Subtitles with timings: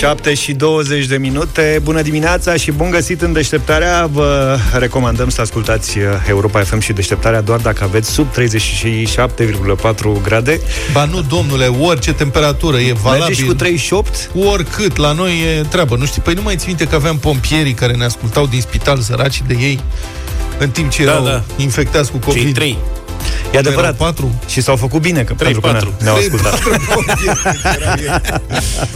[0.00, 1.80] 7 și 20 de minute.
[1.82, 4.06] Bună dimineața și bun găsit în deșteptarea.
[4.12, 10.60] Vă recomandăm să ascultați uh, Europa FM și deșteptarea doar dacă aveți sub 37,4 grade.
[10.92, 13.24] Ba nu, domnule, orice temperatură e valabil.
[13.24, 14.30] Mergeți cu 38?
[14.52, 15.96] Oricât, la noi e treabă.
[15.96, 18.98] Nu știi, păi nu mai ți minte că aveam pompierii care ne ascultau din spital
[18.98, 19.80] săraci de ei
[20.58, 21.42] în timp ce Da, erau da.
[21.56, 22.54] infectați cu Cei COVID.
[22.54, 22.78] trei.
[23.52, 23.96] E adevărat.
[23.96, 24.40] patru.
[24.48, 26.02] Și s-au făcut bine, că, pentru că 3-4.
[26.02, 26.62] ne-au ascultat.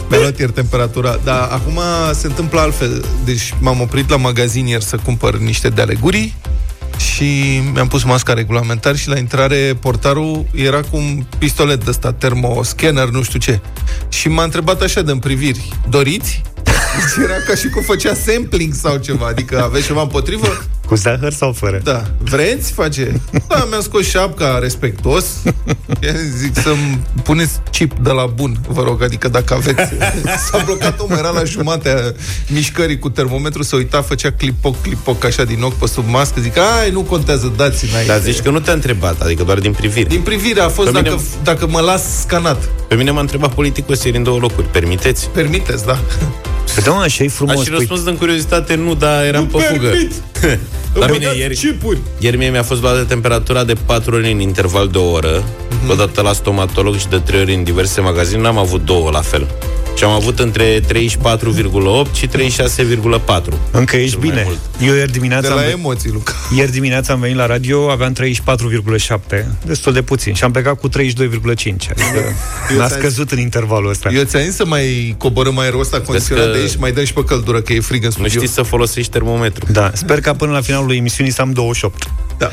[0.09, 1.19] Mi-a luat ieri temperatura.
[1.23, 1.79] Dar acum
[2.13, 3.05] se întâmplă altfel.
[3.25, 6.33] Deci m-am oprit la magazin ieri să cumpăr niște de aleguri
[6.97, 12.13] și mi-am pus masca regulamentar și la intrare portarul era cu un pistolet de ăsta,
[12.13, 13.59] termoscanner, nu știu ce.
[14.09, 16.41] Și m-a întrebat așa de priviri, doriți?
[16.97, 20.63] Deci era ca și cum făcea sampling sau ceva, adică aveți ceva împotrivă?
[20.87, 21.79] Cu zahăr sau fără?
[21.83, 22.03] Da.
[22.17, 22.71] Vreți?
[22.71, 23.21] Face.
[23.47, 25.25] Da, mi-a scos șapca respectos.
[26.37, 29.93] Zic să-mi puneți chip de la bun, vă rog, adică dacă aveți...
[30.51, 32.13] S-a blocat omul, era la jumatea
[32.47, 36.41] mișcării cu termometru, se uita, făcea clipoc, clipoc, așa din ochi pe sub mască.
[36.41, 38.11] Zic, ai, nu contează, dați înainte.
[38.11, 40.07] Dar zici că nu te-a întrebat, adică doar din privire.
[40.07, 42.63] Din privire a fost Pe mine- dacă, dacă mă las scanat.
[42.87, 44.67] Pe mine m-a întrebat politicul seri în două locuri.
[44.67, 45.29] Permiteți?
[45.29, 45.99] Permiteți, da?
[46.73, 47.63] Păi da, mă, așa e Aș frumos.
[47.63, 49.91] fi răspuns din curiozitate, nu, dar eram pe fugă.
[50.93, 51.97] La mine ieri, Chipuri.
[52.19, 55.43] ieri mie mi-a fost luată temperatura de 4 ori în interval de o oră,
[55.81, 55.89] Mhm.
[55.89, 59.21] o dată la stomatolog și de 3 ori în diverse magazine, n-am avut două la
[59.21, 59.47] fel.
[59.97, 63.59] Și am avut între 34,8 și 36,4.
[63.71, 64.43] Încă ești Cel mai bine.
[64.45, 64.59] mult.
[64.89, 66.33] Eu ieri De dimineața, am, la ve- emoții, Luca.
[66.55, 70.87] ieri dimineața am venit la radio, aveam 34,7, destul de puțin, și am plecat cu
[70.89, 71.89] 32,5.
[71.89, 72.33] Adică
[72.71, 74.09] Eu n-a ți-am scăzut în intervalul ăsta.
[74.13, 77.03] Eu ți-am zis să mai coborâm aerul ăsta condiționat că- de aici și mai dăm
[77.05, 78.39] și pe căldură, că e frig în Nu studio.
[78.41, 79.65] știi să folosești termometru.
[79.71, 82.07] Da, sper ca până la finalul emisiunii să am 28.
[82.37, 82.51] Da.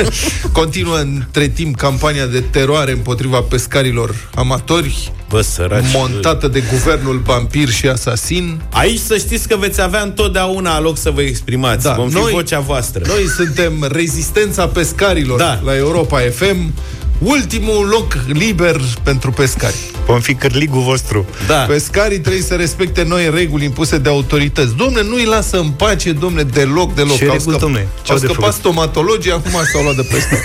[0.52, 5.84] Continuă între timp campania de teroare împotriva pescarilor amatori, Bă, săraci.
[5.94, 8.60] montată de guvernul vampir și asasin.
[8.72, 11.82] Aici să știți că veți avea întotdeauna loc să vă exprimați.
[11.84, 13.02] Da, Da, Vom fi noi- vocea voastră.
[13.06, 15.60] Noi suntem rezistența pescarilor Da.
[15.64, 16.72] la Europa FM,
[17.18, 19.76] ultimul loc liber pentru pescari.
[20.06, 21.26] Vom fi cârligul vostru.
[21.46, 21.54] Da.
[21.54, 24.74] Pescarii trebuie să respecte noi reguli impuse de autorități.
[24.74, 27.16] Domne, nu-i lasă în pace, domne, deloc, deloc.
[27.16, 27.86] Ce Au reguli, domne?
[28.02, 28.54] Ce Au au de scăpat făcut?
[28.54, 30.38] stomatologii, acum s-au luat de pescar.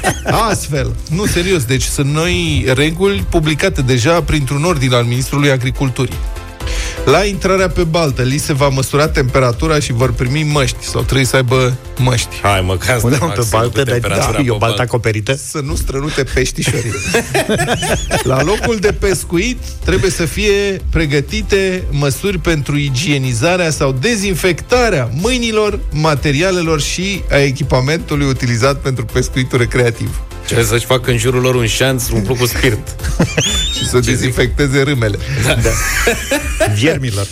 [0.50, 6.18] Astfel, nu, serios, deci sunt noi reguli publicate deja printr-un ordin al Ministrului Agriculturii.
[7.06, 11.26] La intrarea pe baltă, li se va măsura temperatura și vor primi măști sau trebuie
[11.26, 12.40] să aibă măști.
[12.42, 14.50] Hai mă, că asta Unde e am pe maxim, baltă, cu dar temperatura da, e
[14.50, 15.34] o pe baltă acoperită?
[15.34, 16.92] Să nu strănute peștișorii.
[18.22, 26.80] La locul de pescuit trebuie să fie pregătite măsuri pentru igienizarea sau dezinfectarea mâinilor, materialelor
[26.80, 30.20] și a echipamentului utilizat pentru pescuitul recreativ.
[30.46, 32.96] Ce să-și facă în jurul lor un șanț umplu cu spirit.
[33.76, 35.18] Și să dezinfecteze râmele.
[36.78, 37.26] Viermilor.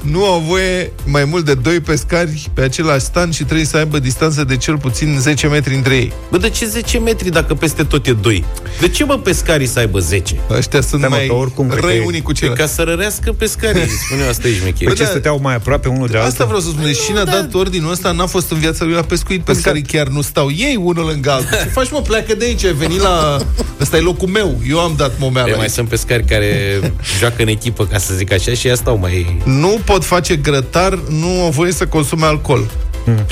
[0.00, 3.98] Nu au voie mai mult de doi pescari pe același stand și trebuie să aibă
[3.98, 6.12] distanță de cel puțin 10 metri între ei.
[6.30, 8.44] Bă, de ce 10 metri dacă peste tot e 2?
[8.80, 10.36] De ce, mă, pescarii să aibă 10?
[10.50, 12.62] Ăștia sunt Da, mă, mai că oricum cred răi că e- unii cu E ceilalți.
[12.62, 14.86] ca să rărească pescarii, spune eu, asta e șmecherie.
[14.86, 15.08] Păi ce da.
[15.08, 16.30] stăteau mai aproape unul de altul?
[16.30, 16.84] Asta vreau să spun.
[16.84, 19.40] Deci cine a dat ordinul ăsta n-a fost în viața lui la pescuit.
[19.44, 21.48] Pescarii chiar nu stau ei unul lângă altul.
[21.62, 22.00] Ce faci, mă?
[22.02, 22.64] Pleacă de aici.
[22.64, 23.36] Ai venit la...
[23.80, 24.60] Ăsta e locul meu.
[24.68, 25.48] Eu am dat momeala.
[25.48, 25.70] E, mai aici.
[25.70, 26.80] sunt pescari care
[27.18, 29.40] joacă în echipă, ca să zic așa, și ea stau mai...
[29.44, 32.70] Nu pot face grătar, nu au voie să consume alcool.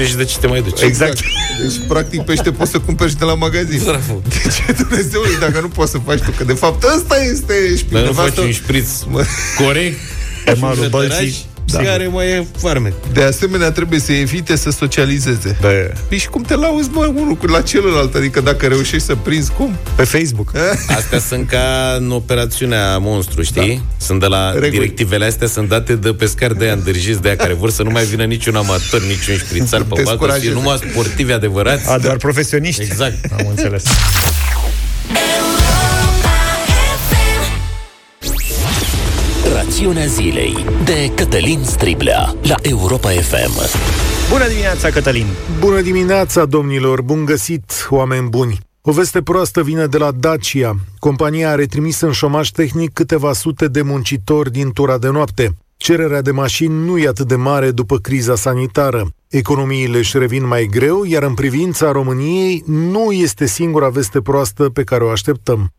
[0.07, 0.81] Și de ce te mai duci?
[0.81, 1.19] Exact.
[1.63, 3.81] Deci, practic, pește poți să cumperi și de la magazin.
[3.85, 4.23] Bravo.
[4.29, 6.31] De ce Dumnezeului, dacă nu poți să faci tu?
[6.37, 7.55] Că de fapt ăsta este
[7.91, 9.25] Dar nu faci nevastă- un șpriț Mă.
[9.65, 9.99] corect,
[10.45, 11.47] Pe malul și bălții.
[11.73, 11.83] Da.
[11.83, 12.93] care mai e farme.
[13.13, 15.57] De asemenea, trebuie să evite să socializeze.
[15.61, 18.15] Pe, Păi și cum te lauzi, mă, unul cu la celălalt?
[18.15, 19.77] Adică dacă reușești să prinzi, cum?
[19.97, 20.53] pe Facebook.
[20.97, 23.77] Astea sunt ca în operațiunea Monstru, știi?
[23.77, 24.05] Da.
[24.05, 24.71] Sunt de la Reguli.
[24.71, 27.91] directivele astea sunt date de pescari de aia îndrăjiți de aia care vor să nu
[27.91, 30.53] mai vină niciun amator, niciun șprițar pe baltă, și Descurajeze.
[30.53, 31.89] numai sportivi adevărați.
[31.91, 32.83] A, doar profesioniști.
[32.83, 33.19] Exact.
[33.39, 33.83] Am înțeles.
[39.79, 43.79] Rațiunea zilei de Cătălin Striblea la Europa FM.
[44.31, 45.27] Bună dimineața, Cătălin!
[45.59, 47.03] Bună dimineața, domnilor!
[47.03, 48.59] Bun găsit, oameni buni!
[48.83, 50.77] O veste proastă vine de la Dacia.
[50.99, 55.57] Compania a retrimis în șomaj tehnic câteva sute de muncitori din tura de noapte.
[55.77, 59.07] Cererea de mașini nu e atât de mare după criza sanitară.
[59.29, 64.83] Economiile își revin mai greu, iar în privința României nu este singura veste proastă pe
[64.83, 65.73] care o așteptăm.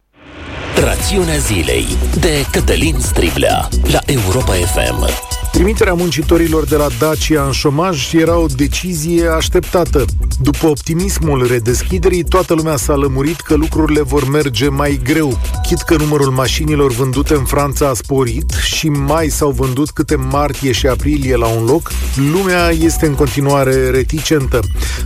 [0.76, 1.86] Rațiunea zilei
[2.20, 5.10] de Cătălin Striblea la Europa FM.
[5.60, 10.06] Trimiterea muncitorilor de la Dacia în șomaj era o decizie așteptată.
[10.42, 15.40] După optimismul redeschiderii, toată lumea s-a lămurit că lucrurile vor merge mai greu.
[15.68, 20.72] Chit că numărul mașinilor vândute în Franța a sporit și mai s-au vândut câte martie
[20.72, 21.92] și aprilie la un loc,
[22.34, 24.60] lumea este în continuare reticentă.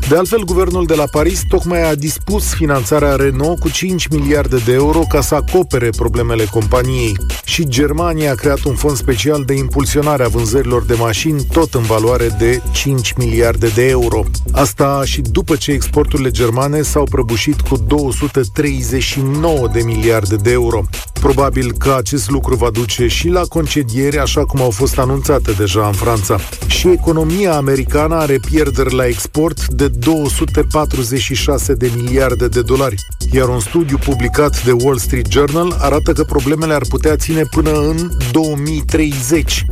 [0.09, 4.73] De altfel, guvernul de la Paris tocmai a dispus finanțarea Renault cu 5 miliarde de
[4.73, 7.17] euro ca să acopere problemele companiei.
[7.43, 11.81] Și Germania a creat un fond special de impulsionare a vânzărilor de mașini, tot în
[11.81, 14.23] valoare de 5 miliarde de euro.
[14.51, 20.83] Asta și după ce exporturile germane s-au prăbușit cu 239 de miliarde de euro.
[21.19, 25.85] Probabil că acest lucru va duce și la concedieri, așa cum au fost anunțate deja
[25.87, 26.37] în Franța.
[26.67, 32.95] Și economia americană are pierderi la export de 246 de miliarde de dolari.
[33.31, 37.71] Iar un studiu publicat de Wall Street Journal arată că problemele ar putea ține până
[37.71, 39.65] în 2030.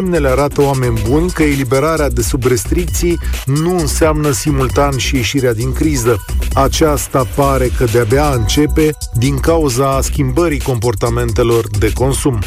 [0.00, 5.72] Semnele arată oameni buni că eliberarea de sub restricții nu înseamnă simultan și ieșirea din
[5.72, 6.24] criză.
[6.54, 12.38] Aceasta pare că de-abia începe din cauza schimbării comportamentelor de consum.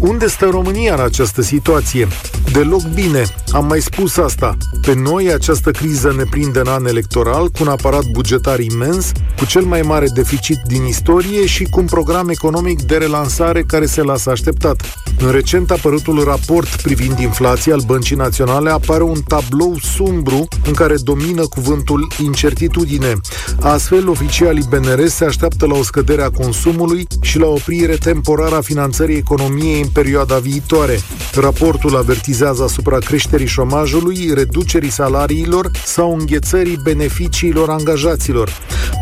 [0.00, 2.08] Unde stă România în această situație?
[2.52, 3.24] Deloc bine.
[3.52, 4.56] Am mai spus asta.
[4.80, 9.46] Pe noi această criză ne prinde în an electoral, cu un aparat bugetar imens, cu
[9.46, 14.02] cel mai mare deficit din istorie și cu un program economic de relansare care se
[14.02, 14.82] lasă așteptat.
[15.18, 20.94] În recent apărutul raport privind inflația al Băncii Naționale apare un tablou sumbru în care
[21.02, 23.12] domină cuvântul incertitudine.
[23.60, 28.60] Astfel, oficialii BNR se așteaptă la o scădere a consumului și la oprire temporară a
[28.60, 31.00] finanțării economiei în perioada viitoare.
[31.34, 38.50] Raportul avertizează asupra creșterii șomajului, reducerii salariilor sau înghețării beneficiilor angajaților.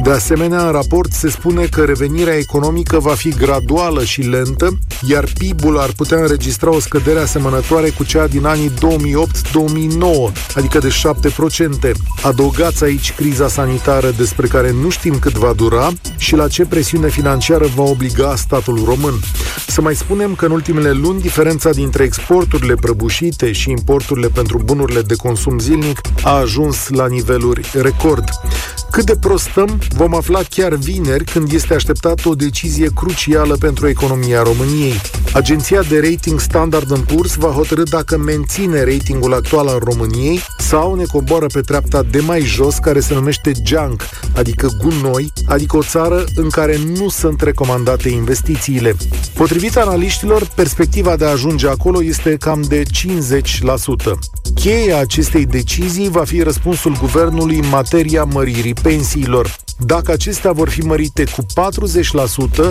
[0.02, 4.78] De asemenea, în raport se spune că revenirea economică va fi graduală și lentă,
[5.08, 10.88] iar PIB-ul ar putea înregistra o scădere asemănătoare cu cea din anii 2008-2009, adică de
[11.88, 11.92] 7%.
[12.22, 17.08] Adăugați aici criza sanitară despre care nu știm cât va dura și la ce presiune
[17.08, 19.14] financiară va obliga statul român.
[19.66, 25.00] Să mai spunem că în ultimele luni diferența dintre exporturile prăbușite și importurile pentru bunurile
[25.00, 28.24] de consum zilnic a ajuns la niveluri record.
[28.90, 34.42] Cât de prostăm vom afla chiar vineri când este așteptată o decizie crucială pentru economia
[34.42, 35.00] României.
[35.32, 41.04] Agenția de rating Standard Poor's va hotărâ dacă menține ratingul actual al României sau ne
[41.04, 44.02] coboară pe treapta de mai jos care se numește junk,
[44.36, 48.96] adică gunoi, adică o țară în care nu sunt recomandate investițiile.
[49.34, 52.84] Potrivit analiștilor, perspectiva de a ajunge acolo este cam de 50%.
[54.54, 59.63] Cheia acestei decizii va fi răspunsul guvernului în materia măririi pensiilor.
[59.78, 61.46] Dacă acestea vor fi mărite cu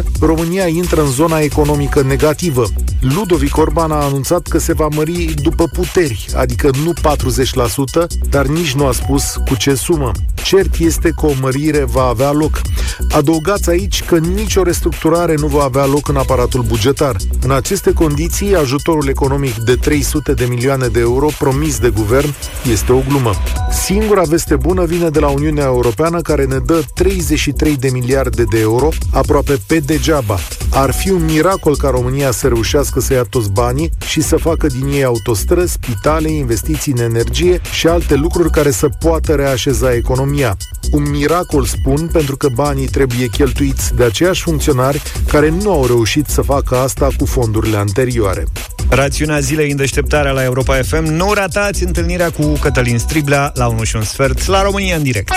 [0.01, 2.65] 40%, România intră în zona economică negativă.
[3.00, 8.73] Ludovic Orban a anunțat că se va mări după puteri, adică nu 40%, dar nici
[8.73, 10.11] nu a spus cu ce sumă.
[10.44, 12.61] Cert este că o mărire va avea loc.
[13.09, 17.15] Adăugați aici că nicio restructurare nu va avea loc în aparatul bugetar.
[17.41, 22.33] În aceste condiții, ajutorul economic de 300 de milioane de euro promis de guvern
[22.71, 23.31] este o glumă.
[23.71, 28.59] Singura veste bună vine de la Uniunea Europeană care ne dă 33 de miliarde de
[28.59, 30.37] euro, aproape pe degeaba.
[30.69, 34.67] Ar fi un miracol ca România să reușească să ia toți banii și să facă
[34.67, 40.57] din ei autostrăzi, spitale, investiții în energie și alte lucruri care să poată reașeza economia.
[40.91, 46.25] Un miracol spun pentru că banii trebuie cheltuiți de aceiași funcționari care nu au reușit
[46.27, 48.45] să facă asta cu fondurile anterioare.
[48.89, 51.03] Rațiunea zilei în deșteptarea la Europa FM.
[51.03, 55.31] Nu ratați întâlnirea cu Cătălin Striblea la 1 și un sfert la România în direct.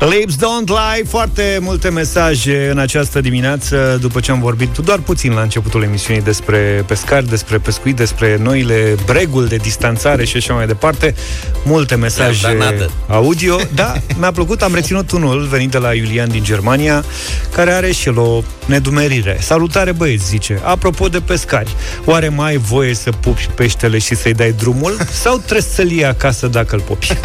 [0.00, 5.32] Lips Don't Lie, foarte multe mesaje în această dimineață după ce am vorbit doar puțin
[5.32, 10.66] la începutul emisiunii despre pescari, despre pescuit, despre noile breguli de distanțare și așa mai
[10.66, 11.14] departe.
[11.64, 12.64] Multe mesaje Da,
[13.08, 13.56] da, audio.
[13.74, 17.04] Da, mi-a plăcut, am reținut unul venit de la Iulian din Germania,
[17.54, 19.38] care are și el o nedumerire.
[19.40, 20.60] Salutare băieți, zice.
[20.62, 21.74] Apropo de pescari,
[22.04, 24.96] oare mai ai voie să pupi peștele și să-i dai drumul?
[25.10, 27.16] Sau trebuie să-l iei acasă dacă îl pupi?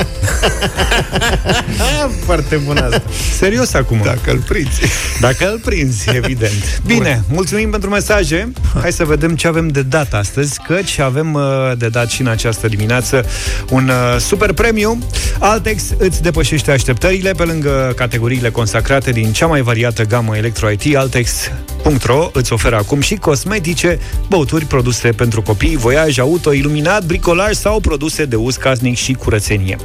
[2.26, 3.04] Foarte bun asta.
[3.40, 4.02] Serios acum.
[4.04, 4.82] Dacă îl prinzi.
[5.20, 6.82] Dacă îl prinzi, evident.
[6.86, 8.52] Bine, mulțumim pentru mesaje.
[8.82, 11.42] Hai să vedem ce avem de dat astăzi, căci avem uh,
[11.78, 13.26] de dat și în această dimineață
[13.70, 15.00] un uh, super premiu.
[15.40, 20.96] Altex îți depășește așteptările pe lângă categoriile consacrate din cea mai variată gamă electro-IT.
[20.96, 24.00] Altex.ro îți oferă acum și cosmetice,
[24.30, 29.78] băuturi, produse pentru copii, voiaj, auto, iluminat, bricolaj sau produse de uz casnic și curățenie.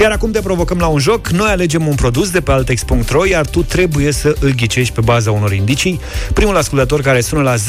[0.00, 1.28] Iar acum te provocăm la un joc.
[1.28, 5.30] Noi alegem un produs de pe altex.ro, iar tu trebuie să îl ghicești pe baza
[5.30, 6.00] unor indicii.
[6.34, 7.60] Primul ascultător care sună la 0372069599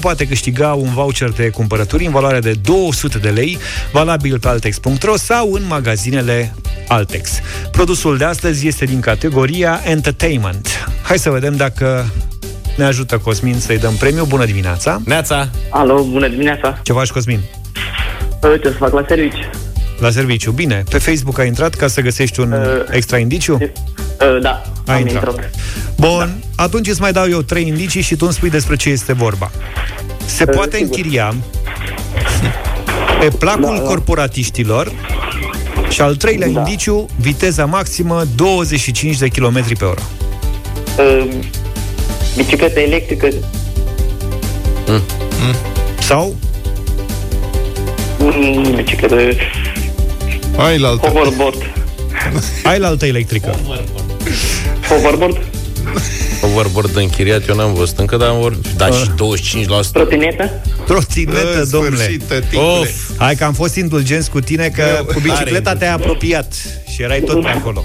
[0.00, 3.58] poate câștiga un voucher de cumpărături în valoare de 200 de lei,
[3.92, 6.54] valabil pe altex.ro sau în magazinele
[6.88, 7.30] Altex.
[7.70, 10.68] Produsul de astăzi este din categoria Entertainment.
[11.02, 12.06] Hai să vedem dacă
[12.76, 14.24] ne ajută Cosmin să-i dăm premiu.
[14.24, 15.00] Bună dimineața!
[15.04, 15.48] Neața!
[15.70, 16.78] Alo, bună dimineața!
[16.82, 17.40] Ce faci, Cosmin?
[18.42, 19.50] Ce să fac la serviciu?
[20.02, 20.50] La serviciu.
[20.50, 20.82] Bine.
[20.90, 22.58] Pe Facebook ai intrat ca să găsești un uh,
[22.90, 23.54] extra indiciu?
[23.54, 25.28] Uh, da, ai am intrat.
[25.28, 25.50] intrat.
[25.96, 26.40] Bun.
[26.56, 26.62] Da.
[26.62, 29.50] Atunci îți mai dau eu trei indicii și tu îmi spui despre ce este vorba.
[30.26, 30.96] Se uh, poate sigur.
[30.96, 31.34] închiria
[33.20, 33.80] pe placul da, da.
[33.80, 34.92] corporatiștilor
[35.88, 36.58] și al treilea da.
[36.58, 40.02] indiciu, viteza maximă 25 de km pe oră.
[40.98, 41.28] Uh,
[42.36, 43.28] bicicletă electrică.
[44.86, 44.94] Mm.
[44.94, 45.54] Mm.
[46.00, 46.36] Sau?
[48.18, 49.16] Mm, bicicletă...
[50.56, 51.06] Ai la altă.
[51.06, 51.72] Hoverboard.
[52.62, 53.54] Ai la altă electrică.
[54.88, 55.38] Hoverboard.
[56.40, 58.58] Hoverboard închiriat, eu n-am văzut încă, dar am vor...
[58.76, 59.38] Da, uh.
[59.40, 59.90] și 25%.
[59.92, 60.50] Trotinetă?
[60.86, 62.16] Trotinetă, domnule.
[62.54, 62.88] Of.
[63.16, 66.54] Hai că am fost indulgenți cu tine, că eu, cu bicicleta te-ai apropiat
[66.94, 67.84] și erai tot pe acolo.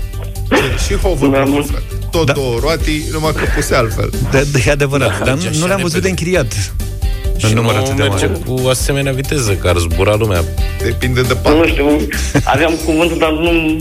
[0.88, 1.82] Și hoverboard,
[2.12, 2.34] tot da.
[2.34, 4.10] două roati, numai că puse altfel.
[4.32, 6.74] Da, e adevărat, da, dar nu le-am văzut de închiriat.
[7.38, 10.44] Și nu merge cu asemenea viteză, că ar zbura lumea.
[10.84, 11.56] Depinde de pat.
[11.56, 12.08] Nu știu,
[12.44, 13.78] aveam cuvântul, dar nu...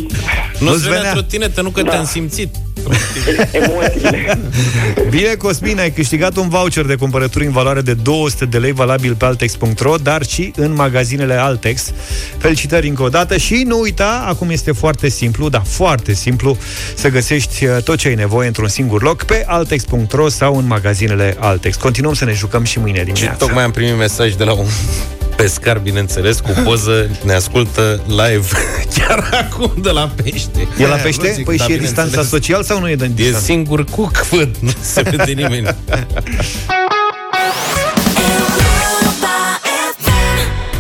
[0.59, 1.91] Nu-ți venea trotinetă, nu că da.
[1.91, 2.55] te-am simțit.
[5.11, 9.15] Bine, Cosmin, ai câștigat un voucher de cumpărături în valoare de 200 de lei, valabil
[9.15, 11.93] pe altex.ro, dar și în magazinele Altex.
[12.39, 16.57] Felicitări încă o dată și nu uita, acum este foarte simplu, dar foarte simplu,
[16.95, 21.37] să găsești uh, tot ce ai nevoie într-un singur loc pe altex.ro sau în magazinele
[21.39, 21.77] Altex.
[21.77, 23.46] Continuăm să ne jucăm și mâine dimineața.
[23.47, 24.67] Și tocmai am primit mesaj de la un
[25.37, 28.47] pescar, bineînțeles, cu poză, ne ascultă live
[28.95, 30.69] chiar acum de la pește.
[30.79, 31.27] E la pește?
[31.27, 33.39] Logic, păi da, și e distanța social sau nu e de distanță?
[33.39, 35.77] E singur cuc, văd, nu se vede nimeni.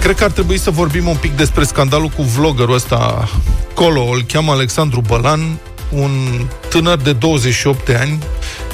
[0.00, 3.28] Cred că ar trebui să vorbim un pic despre scandalul cu vloggerul ăsta
[3.74, 5.58] Colo, îl cheamă Alexandru Bălan,
[5.90, 6.10] un
[6.68, 8.18] tânăr de 28 de ani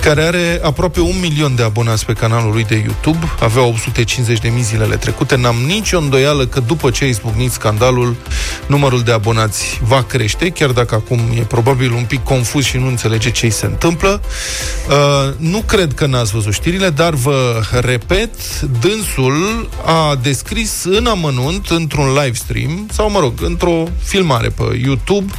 [0.03, 4.49] care are aproape un milion de abonați pe canalul lui de YouTube, avea 850 de
[4.49, 5.37] mii zilele trecute.
[5.37, 8.17] N-am nicio îndoială că după ce a izbucnit scandalul,
[8.67, 12.87] numărul de abonați va crește, chiar dacă acum e probabil un pic confuz și nu
[12.87, 14.21] înțelege ce îi se întâmplă.
[14.89, 21.67] Uh, nu cred că n-ați văzut știrile, dar vă repet, dânsul a descris în amănunt,
[21.67, 25.33] într-un live stream, sau mă rog, într-o filmare pe YouTube,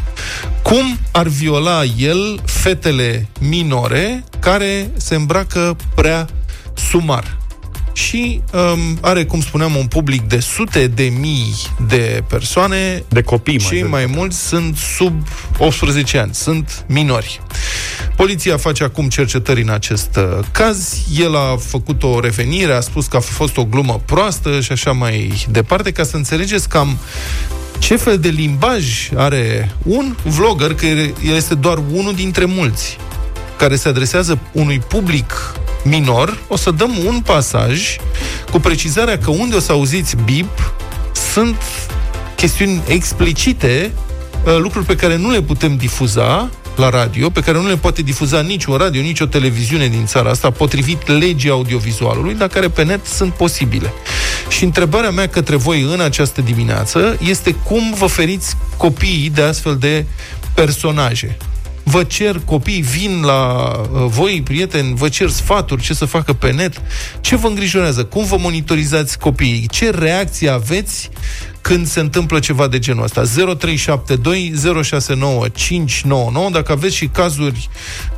[0.62, 4.52] cum ar viola el fetele minore care
[4.98, 6.27] se îmbracă prea
[6.74, 7.38] sumar.
[7.93, 11.53] Și um, are, cum spuneam, un public de sute de mii
[11.88, 13.03] de persoane.
[13.10, 17.41] De copii, Cei mai, mai mulți sunt sub 18 ani, sunt minori.
[18.15, 20.98] Poliția face acum cercetări în acest uh, caz.
[21.19, 24.91] El a făcut o revenire, a spus că a fost o glumă proastă și așa
[24.91, 26.98] mai departe, ca să înțelegeți cam
[27.79, 32.98] ce fel de limbaj are un vlogger, că el este doar unul dintre mulți
[33.57, 37.95] care se adresează unui public minor, o să dăm un pasaj
[38.51, 40.74] cu precizarea că unde o să auziți bip
[41.33, 41.57] sunt
[42.36, 43.91] chestiuni explicite,
[44.45, 48.01] uh, lucruri pe care nu le putem difuza la radio, pe care nu le poate
[48.01, 52.69] difuza nici o radio, nici o televiziune din țara asta, potrivit legii audiovizualului, dar care
[52.69, 53.93] pe net sunt posibile.
[54.50, 59.77] Și întrebarea mea către voi în această dimineață este cum vă feriți copiii de astfel
[59.77, 60.05] de
[60.53, 61.38] personaje
[61.83, 66.51] vă cer copii, vin la uh, voi, prieteni, vă cer sfaturi, ce să facă pe
[66.51, 66.81] net,
[67.21, 71.09] ce vă îngrijorează, cum vă monitorizați copiii, ce reacție aveți
[71.63, 73.22] când se întâmplă ceva de genul ăsta.
[73.22, 74.53] 0372
[74.84, 77.70] 069 599, dacă aveți și cazuri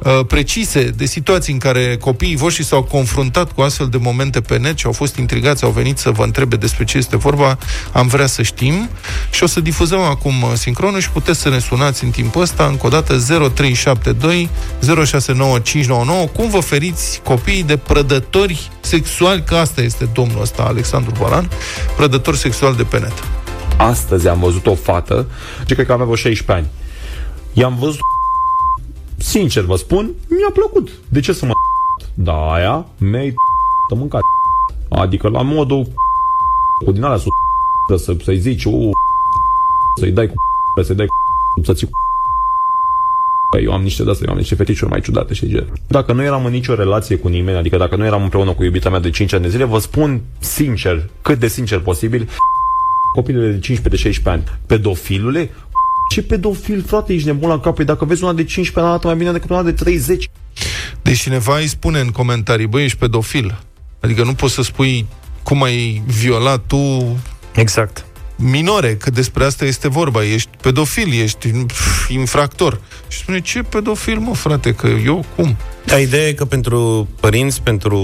[0.04, 4.58] uh, precise de situații în care copiii voștri s-au confruntat cu astfel de momente pe
[4.58, 7.58] net și au fost intrigați, au venit să vă întrebe despre ce este vorba,
[7.92, 8.90] am vrea să știm.
[9.32, 12.66] Și o să difuzăm acum uh, sincronul și puteți să ne sunați în timpul ăsta,
[12.66, 13.14] încă o dată
[13.54, 14.50] 0372
[15.06, 21.14] 069 599, cum vă feriți copiii de prădători sexuali, că asta este domnul ăsta, Alexandru
[21.20, 21.50] Balan,
[21.96, 23.35] prădător sexual de pe net.
[23.78, 25.28] Astăzi am văzut o fată,
[25.66, 26.76] ce cred că avea vreo 16 ani.
[27.54, 28.00] I-am văzut
[29.18, 30.92] sincer vă spun, mi-a plăcut.
[31.10, 31.52] De ce să mă
[32.14, 33.34] Da, aia, mei
[33.90, 34.22] să mâncat.
[34.90, 35.88] Adică la modul
[36.86, 37.18] cu din alea
[37.98, 38.92] să, să-i zici, u,
[40.00, 40.34] să-i dai cu
[40.84, 41.98] să-i dai cu să ții cu
[43.62, 45.82] eu am niște de eu am niște feticiuri mai ciudate și gen.
[45.88, 48.90] Dacă nu eram în nicio relație cu nimeni, adică dacă nu eram împreună cu iubita
[48.90, 52.30] mea de 5 ani de zile, vă spun sincer, cât de sincer posibil,
[53.16, 54.60] copilele de 15, de 16 ani.
[54.68, 55.50] Pedofilule?
[56.10, 57.76] Ce pedofil, frate, ești nebun la cap?
[57.76, 60.30] Păi dacă vezi una de 15 ani, arată mai bine decât una de 30.
[61.02, 63.60] Deci cineva îi spune în comentarii, băi, ești pedofil.
[64.00, 65.06] Adică nu poți să spui
[65.44, 67.18] cum ai violat tu
[67.56, 68.06] Exact.
[68.36, 70.24] minore, că despre asta este vorba.
[70.24, 72.80] Ești pedofil, ești pf, infractor.
[73.08, 75.56] Și spune, ce pedofil, mă, frate, că eu cum?
[75.86, 77.98] Da, ideea e că pentru părinți, pentru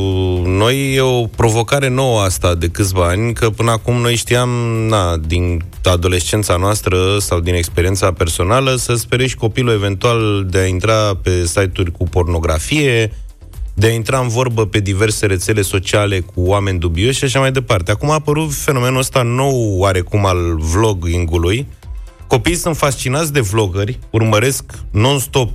[0.45, 4.49] noi, e o provocare nouă asta de câțiva ani, că până acum noi știam,
[4.87, 11.15] na, din adolescența noastră sau din experiența personală, să sperești copilul eventual de a intra
[11.15, 13.13] pe site-uri cu pornografie,
[13.73, 17.51] de a intra în vorbă pe diverse rețele sociale cu oameni dubioși și așa mai
[17.51, 17.91] departe.
[17.91, 21.67] Acum a apărut fenomenul ăsta nou, oarecum, al vlogging-ului.
[22.27, 25.51] Copiii sunt fascinați de vloggeri, urmăresc non-stop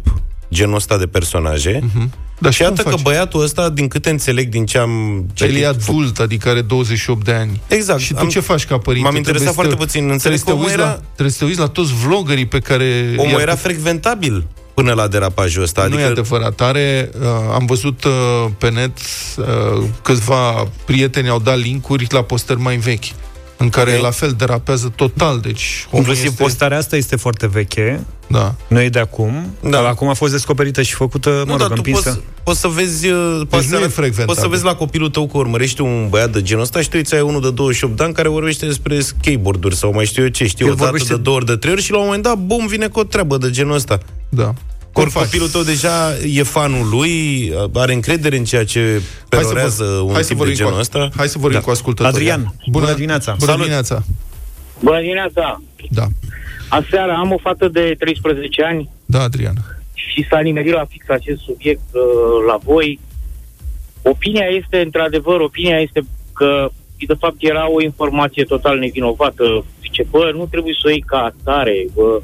[0.50, 1.80] genul ăsta de personaje.
[2.38, 5.66] Dar Și iată că băiatul ăsta, din câte înțeleg din ce am El citit, e
[5.66, 7.60] adult, adică are 28 de ani.
[7.66, 8.00] Exact.
[8.00, 9.06] Și tu Am- ce faci ca părinte?
[9.08, 10.10] m-am interesat Trebuie să foarte puțin.
[10.10, 11.92] Înțeleg Trebuie să, te că omul uiți era- la, trebuie să te uiți la toți
[12.06, 13.14] vloggerii pe care...
[13.16, 15.80] omul i-a era frecventabil până la derapajul ăsta.
[15.86, 16.60] Nu e Adică adevărat.
[16.60, 18.12] Are, uh, am văzut uh,
[18.58, 18.98] pe net
[19.36, 19.44] uh,
[20.02, 23.04] câțiva prieteni au dat linkuri la postări mai vechi
[23.56, 24.02] în care Ok.
[24.02, 25.40] la fel derapează total.
[25.40, 26.42] Deci omul Inclusiv este...
[26.42, 28.54] postarea asta este foarte veche, Da.
[28.68, 29.68] nu e de acum, Da.
[29.70, 32.08] dar acum a fost descoperită și făcută, mă nu, rog, dar tu împinsă.
[32.10, 34.24] poți, poți să vezi uh, poți, nu e să, frecventabil.
[34.26, 36.96] poți să vezi la copilul tău că urmărește un băiat de genul ăsta și tu
[37.00, 40.28] îți ai unul de 28 de ani care vorbește despre skateboard-uri sau mai știu eu
[40.28, 42.04] ce, știu, El o dată vorbește- de două ori, de trei ori și la un
[42.04, 43.98] moment dat, bum, vine cu o treabă de genul ăsta.
[44.28, 44.54] Da.
[45.00, 45.22] Ori faci?
[45.22, 50.02] copilul tău deja e fanul lui, are încredere în ceea ce Hai să, perorează vor,
[50.02, 51.08] un hai să tip de vorbim genul cu, ăsta.
[51.16, 51.64] Hai să vorbim Da.
[51.64, 52.30] cu ascultătorii.
[52.30, 53.30] Adrian, bună dimineața.
[53.32, 53.60] Bună Salut.
[53.60, 54.02] dimineața.
[54.80, 55.62] Bună dimineața!
[55.90, 56.06] Da.
[56.68, 59.54] Aseară am o fată de 13 ani Da, Adrian.
[59.94, 62.02] și s-a nimerit la fix acest subiect uh,
[62.46, 62.98] la voi.
[64.02, 66.00] Opinia este, într-adevăr, opinia este
[66.32, 66.68] că
[67.06, 69.64] de fapt era o informație total nevinovată.
[69.80, 72.22] Zice, bă, nu trebuie să o iei ca atare, bă, uh,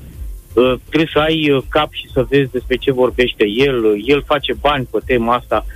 [0.88, 4.54] trebuie să ai uh, cap și să vezi despre ce vorbește el, uh, el face
[4.60, 5.66] bani pe tema asta.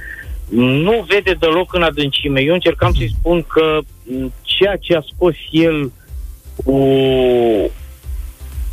[0.48, 2.40] Nu vede deloc în adâncime.
[2.40, 5.92] Eu încercam să-i spun că m, ceea ce a scos el
[6.64, 6.76] cu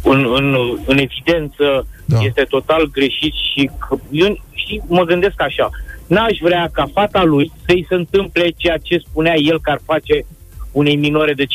[0.03, 0.55] în, în,
[0.85, 2.17] în evidență Da.
[2.17, 2.23] da.
[2.23, 5.69] este total greșit și că, eu și mă gândesc așa,
[6.07, 10.25] n-aș vrea ca fata lui să-i se întâmple ceea ce spunea el că ar face
[10.71, 11.47] unei minore de 15-16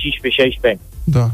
[0.63, 0.81] ani.
[1.05, 1.29] Da.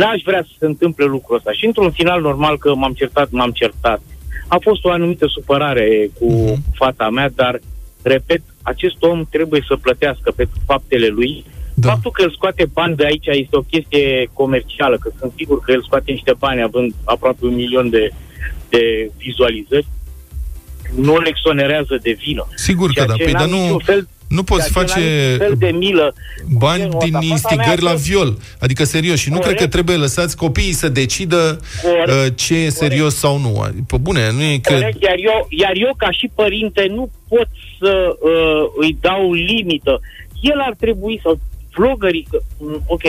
[0.00, 1.52] N-aș vrea să se întâmple lucrul ăsta.
[1.52, 4.00] Și într-un final normal că m-am certat, m-am certat.
[4.48, 6.62] A fost o anumită supărare cu Mhm.
[6.74, 7.60] fata mea, dar,
[8.02, 11.44] repet, acest om trebuie să plătească pe faptele lui.
[11.74, 11.86] Da.
[11.86, 11.92] Da.
[11.92, 15.72] Faptul că el scoate bani de aici este o chestie comercială, că sunt sigur că
[15.72, 18.10] el scoate niște bani având aproape un milion de,
[18.68, 19.86] de vizualizări,
[20.96, 22.46] nu îl exonerează de vină.
[22.54, 23.14] Sigur că Ceea da.
[23.14, 25.54] ce Păi, dar n-am nu, niciun fel, nu poți ceea ce n-am face niciun fel
[25.58, 26.14] de milă.
[26.58, 27.18] bani genul din ăsta.
[27.20, 28.38] Fata instigări mea la a- viol.
[28.60, 29.18] Adică serios.
[29.18, 29.56] Și nu Corect.
[29.56, 32.08] cred că trebuie lăsați copiii să decidă Corect.
[32.08, 33.64] uh, ce e serios sau nu.
[33.86, 34.78] Pe bune, nu e cred...
[34.78, 37.48] Corect, iar eu, iar eu ca și părinte nu pot
[37.80, 40.00] să uh, îi dau limită.
[40.40, 41.38] El ar trebui, sau
[41.74, 43.02] vlogării, că- mm, ok,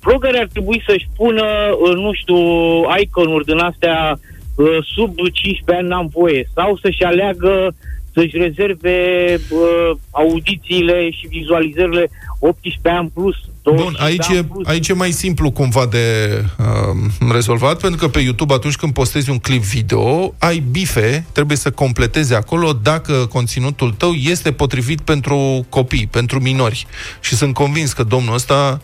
[0.00, 1.44] vlogării ar trebui să-și pună,
[1.88, 2.36] uh, nu știu,
[3.00, 4.18] icon-uri din astea
[4.54, 7.74] uh, sub 15 ani n-am voie, sau să-și aleagă
[8.16, 8.96] să-și rezerve
[9.50, 13.34] uh, audițiile și vizualizările 18 ani plus.
[13.62, 14.66] Bun, 25 aici ani e, plus.
[14.66, 16.04] aici e mai simplu cumva de
[16.58, 21.56] uh, rezolvat, pentru că pe YouTube atunci când postezi un clip video, ai bife, trebuie
[21.56, 26.86] să completezi acolo dacă conținutul tău este potrivit pentru copii, pentru minori.
[27.20, 28.80] Și sunt convins că domnul ăsta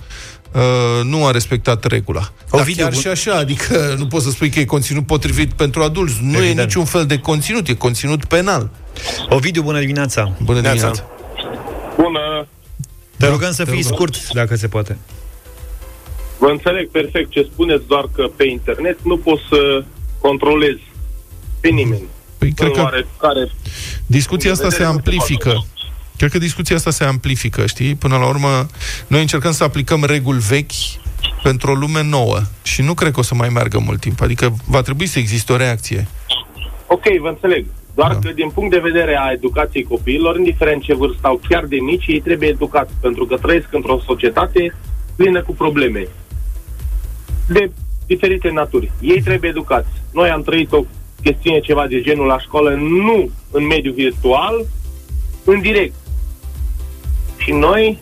[0.55, 0.61] uh,
[1.05, 2.33] nu a respectat regula.
[2.51, 5.53] Dar Ovidiu, chiar bun- și așa, adică nu poți să spui că e conținut potrivit
[5.53, 6.15] pentru adulți.
[6.23, 6.59] Nu Evident.
[6.59, 8.71] e niciun fel de conținut, e conținut penal.
[9.29, 10.37] Ovidiu, bună dimineața.
[10.43, 10.75] Bună Neața.
[10.77, 11.07] dimineața!
[11.97, 12.47] Bună,
[13.17, 13.95] Te rugăm să te fii rugăm.
[13.97, 14.99] scurt, dacă se poate.
[16.39, 19.85] vă înțeleg perfect ce spuneți, doar că pe internet nu poți să
[20.21, 20.83] controlezi
[21.61, 22.03] pe nimeni.
[22.39, 23.51] Păi cred În că oarecare
[24.07, 25.67] discuția punct de asta se vedere, nu se amplifică.
[26.23, 26.29] Poate.
[26.29, 27.95] Cred că discuția asta se amplifică, știi?
[27.95, 28.67] Până la urmă,
[29.07, 31.01] noi încercăm să aplicăm reguli vechi
[31.43, 34.21] pentru o lume nouă și nu cred că o să mai meargă mult timp.
[34.21, 36.07] Adică va trebui să existe o reacție.
[36.87, 37.67] Ok, vă înțeleg.
[37.95, 38.19] Doar Da.
[38.19, 42.07] că din punct de vedere a educației copiilor, indiferent ce vârstă au, chiar de mici,
[42.07, 44.75] ei trebuie educați, pentru că trăiesc într-o societate
[45.17, 46.07] plină cu probleme
[47.49, 47.71] de
[48.07, 48.93] diferite naturi.
[49.01, 49.89] Ei trebuie educați.
[50.13, 50.85] Noi am trăit o
[51.23, 54.67] chestiune ceva de genul la școală, nu în mediul virtual,
[55.45, 55.95] în direct.
[57.43, 57.99] Și noi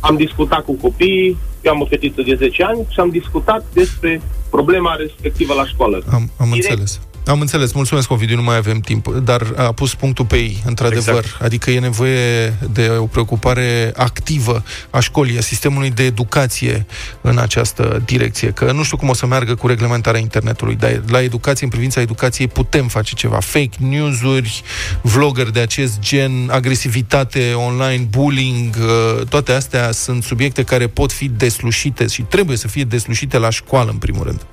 [0.00, 4.20] am discutat cu copiii, eu am o fetiță de 10 ani și am discutat despre
[4.50, 6.02] problema respectivă la școală.
[6.12, 6.68] Am, am Direct.
[6.68, 7.00] înțeles.
[7.26, 7.72] Am înțeles.
[7.72, 9.08] Mulțumesc, Ovidiu, nu mai avem timp.
[9.08, 11.14] Dar a pus punctul pe ei, într-adevăr.
[11.14, 11.42] Exact.
[11.42, 16.86] Adică e nevoie de o preocupare activă a școlii, a sistemului de educație
[17.20, 18.50] în această direcție.
[18.50, 22.00] Că nu știu cum o să meargă cu reglementarea internetului, dar la educație, în privința
[22.00, 23.40] educației, putem face ceva.
[23.40, 24.62] Fake news-uri,
[25.02, 31.28] vlogger de acest gen, agresivitate online, bullying, uh, toate astea sunt subiecte care pot fi
[31.28, 34.46] deslușite și trebuie să fie deslușite la școală, în primul rând.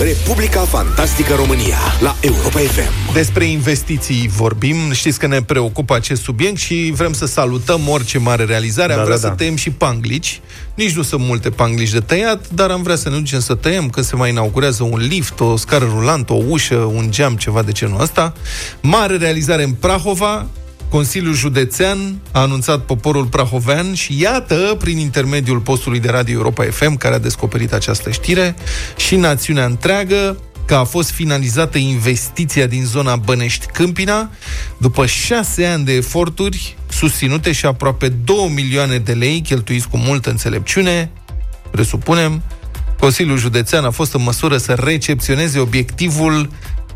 [0.00, 3.12] Republica Fantastică România la Europa FM.
[3.12, 8.44] Despre investiții vorbim, știți că ne preocupă acest subiect și vrem să salutăm orice mare
[8.44, 8.92] realizare.
[8.92, 9.34] Am Da, vrea da, să da.
[9.34, 10.40] tăiem și panglici.
[10.74, 13.90] Nici nu sunt multe panglici de tăiat, dar am vrea să ne ducem să tăiem
[13.90, 17.72] când se mai inaugurează un lift, o scară rulantă, o ușă, un geam, ceva de
[17.72, 18.32] genul ăsta.
[18.80, 20.46] Mare realizare în Prahova,
[20.90, 26.96] Consiliul Județean a anunțat poporul prahovean și iată, prin intermediul postului de radio Europa FM,
[26.96, 28.54] care a descoperit această știre,
[28.96, 34.30] și națiunea întreagă, că a fost finalizată investiția din zona Bănești-Câmpina,
[34.78, 40.30] după șase ani de eforturi susținute și aproape 2 milioane de lei cheltuiți cu multă
[40.30, 41.10] înțelepciune,
[41.70, 42.42] presupunem,
[42.98, 46.50] Consiliul Județean a fost în măsură să recepționeze obiectivul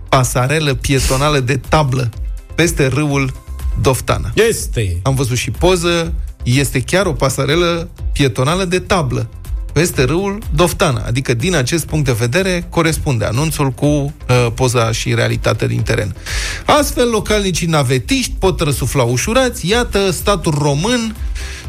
[0.08, 2.10] pasarelă pietonală de tablă
[2.54, 3.43] peste râul
[3.80, 4.32] Doftana.
[4.48, 4.98] Este.
[5.02, 9.28] Am văzut și poză, este chiar o pasarelă pietonală de tablă
[9.74, 11.02] peste râul Doftana.
[11.06, 14.12] Adică, din acest punct de vedere, corespunde anunțul cu uh,
[14.54, 16.16] poza și realitatea din teren.
[16.64, 19.68] Astfel, localnicii navetiști pot răsufla ușurați.
[19.68, 21.16] Iată, statul român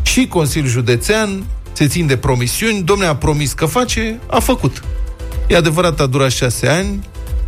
[0.02, 2.82] și Consiliul Județean se țin de promisiuni.
[2.82, 4.84] Domne a promis că face, a făcut.
[5.48, 7.00] E adevărat, a durat șase ani,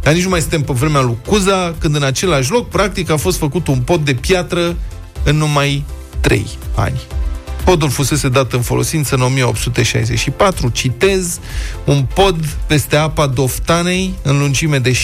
[0.08, 3.16] dar nici nu mai suntem pe vremea lui Cuza, când în același loc, practic, a
[3.16, 4.76] fost făcut un pod de piatră
[5.24, 5.86] în numai
[6.20, 7.02] trei ani.
[7.64, 11.40] Podul fusese dat în folosință în 1864, citez,
[11.86, 14.98] un pod peste apa Doftanei în lungime de 77,4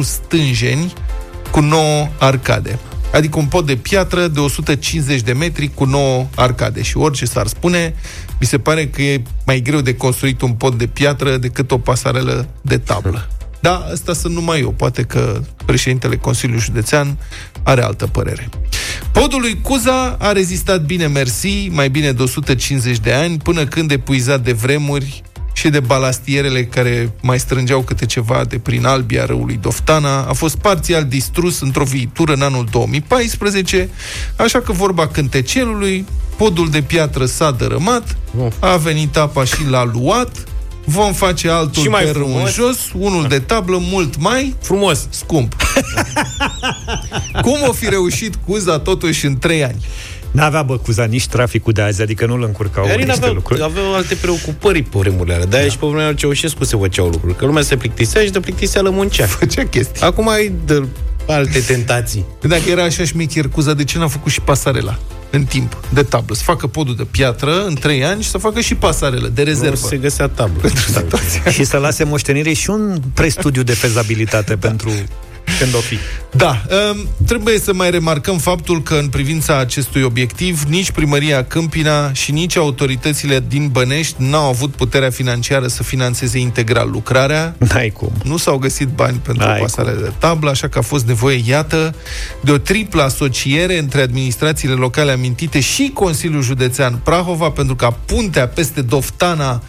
[0.00, 0.92] stânjeni
[1.50, 2.78] cu 9 arcade.
[3.12, 6.82] Adică un pod de piatră de 150 de metri cu 9 arcade.
[6.82, 7.94] Și orice s-ar spune,
[8.40, 11.78] mi se pare că e mai greu de construit un pod de piatră decât o
[11.78, 13.28] pasarelă de tablă.
[13.60, 14.70] Da, asta sunt numai eu.
[14.70, 17.18] Poate că președintele Consiliului Județean
[17.62, 18.48] are altă părere.
[19.12, 23.90] Podul lui Cuza a rezistat bine mersi, mai bine de 150 de ani, până când
[23.90, 25.22] epuizat de vremuri
[25.60, 30.56] și de balastierele care mai strângeau câte ceva de prin albia râului Doftana, a fost
[30.56, 33.88] parțial distrus într-o viitură în anul 2014,
[34.36, 38.16] așa că vorba cântecelului, podul de piatră s-a dărâmat,
[38.58, 40.44] a venit apa și l-a luat,
[40.84, 42.52] vom face altul Și mai pe râu în frumos.
[42.52, 45.06] jos, unul de tablă mult mai Frumos.
[45.10, 45.56] scump.
[47.42, 49.84] Cum o fi reușit Cuza totuși în trei ani?
[50.30, 53.62] N-avea băcuza nici traficul de azi, adică nu-l încurcau Iar niște aveau, lucruri.
[53.62, 55.46] aveau alte preocupări pe vremurile alea.
[55.46, 55.70] De-aia da.
[55.70, 57.36] și pe vremea lui Ceaușescu se făceau lucruri.
[57.36, 59.26] Că lumea se plictisea și de plictiseală muncea.
[59.38, 60.02] Făcea chestii.
[60.02, 60.86] Acum ai de
[61.26, 62.24] alte tentații.
[62.40, 64.98] Dacă era așa șmecher Cuza, de ce n-a făcut și pasarela
[65.30, 66.34] în timp, de tablă?
[66.34, 69.48] Să facă podul de piatră în trei ani și să facă și pasarelă de Nu
[69.48, 69.86] rezervă.
[69.86, 70.70] se găsea tablă.
[71.50, 74.90] Și să lase moștenire și un prestudiu de fezabilitate pentru
[75.58, 75.96] când o fi.
[76.36, 82.12] Da, um, trebuie să mai remarcăm faptul că în privința acestui obiectiv, nici primăria Câmpina
[82.12, 87.54] și nici autoritățile din Bănești n-au avut puterea financiară să financeze integral lucrarea.
[87.58, 88.12] N-ai cum.
[88.24, 91.94] Nu s-au găsit bani pentru N-ai pasarele de tablă, așa că a fost nevoie, iată,
[92.40, 98.48] de o triplă asociere între administrațiile locale amintite și Consiliul Județean Prahova, pentru ca puntea
[98.48, 99.62] peste Doftana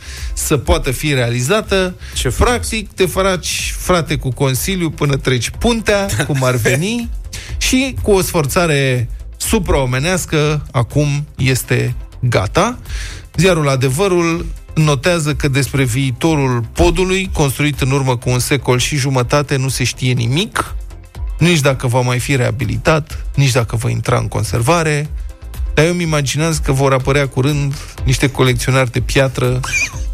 [0.45, 1.95] să poată fi realizată.
[2.13, 2.51] Ce frumos.
[2.51, 7.09] Practic, te faci frate cu Consiliu până treci puntea, cum ar veni,
[7.57, 12.77] și cu o sforțare supraomenească, acum este gata.
[13.35, 19.55] Ziarul Adevărul notează că despre viitorul podului, construit în urmă cu un secol și jumătate,
[19.55, 20.75] nu se știe nimic,
[21.37, 25.09] nici dacă va mai fi reabilitat, nici dacă va intra în conservare,
[25.73, 27.73] dar eu îmi imaginez că vor apărea curând
[28.03, 29.59] niște colecționari de piatră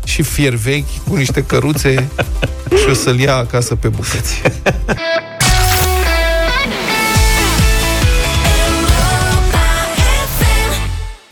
[0.08, 2.08] și fier vechi cu niște căruțe
[2.70, 4.42] și o să-l ia acasă pe bucăți.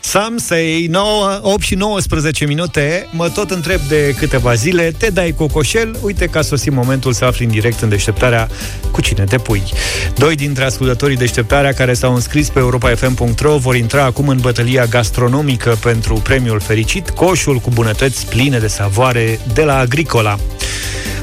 [0.06, 5.34] Some say 9, 8 și 19 minute Mă tot întreb de câteva zile Te dai
[5.36, 5.96] cocoșel?
[6.02, 8.48] Uite că a sosit momentul să afli în direct în deșteptarea
[8.90, 9.62] Cu cine te pui
[10.14, 15.78] Doi dintre ascultătorii deșteptarea Care s-au înscris pe europa.fm.ro Vor intra acum în bătălia gastronomică
[15.82, 20.38] Pentru premiul fericit Coșul cu bunătăți pline de savoare De la Agricola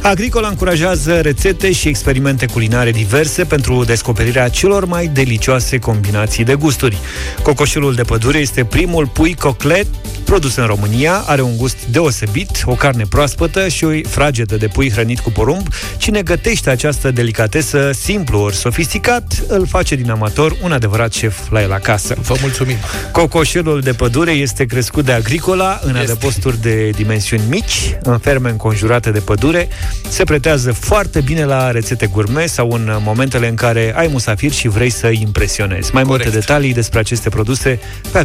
[0.04, 6.98] Agricola încurajează rețete și experimente culinare diverse pentru descoperirea celor mai delicioase combinații de gusturi.
[7.44, 9.88] Cocoșelul de pădure este primul pui coclet
[10.24, 14.92] Produs în România, are un gust deosebit, o carne proaspătă și o fragedă de pui
[14.92, 15.68] hrănit cu porumb.
[15.98, 21.62] Cine gătește această delicatesă simplu ori sofisticat, îl face din amator un adevărat șef la
[21.62, 22.16] el acasă.
[22.22, 22.76] Vă mulțumim.
[23.12, 29.12] Cocoșelul de pădure este crescut de agricola în adăposturi de dimensiuni mici, în ferme înconjurate
[29.12, 29.68] de pădure.
[30.10, 34.68] Se pretează foarte bine la rețete gourmet sau în momentele în care ai musafir și
[34.68, 35.94] vrei să îi impresionezi.
[35.94, 36.24] Mai Corect.
[36.24, 37.80] multe detalii despre aceste produse
[38.12, 38.18] pe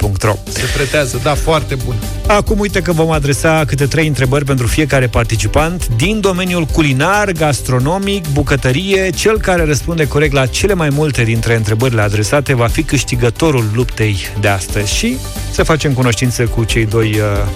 [0.00, 0.34] agricola.ro.
[0.52, 1.94] Se pretează, da, foarte bun.
[2.26, 8.24] Acum uite că vom adresa câte trei întrebări pentru fiecare participant din domeniul culinar, gastronomic,
[8.32, 9.10] bucătărie.
[9.10, 14.16] Cel care răspunde corect la cele mai multe dintre întrebările adresate va fi câștigătorul luptei
[14.40, 15.16] de astăzi și
[15.52, 17.46] să facem cunoștință cu cei doi uh,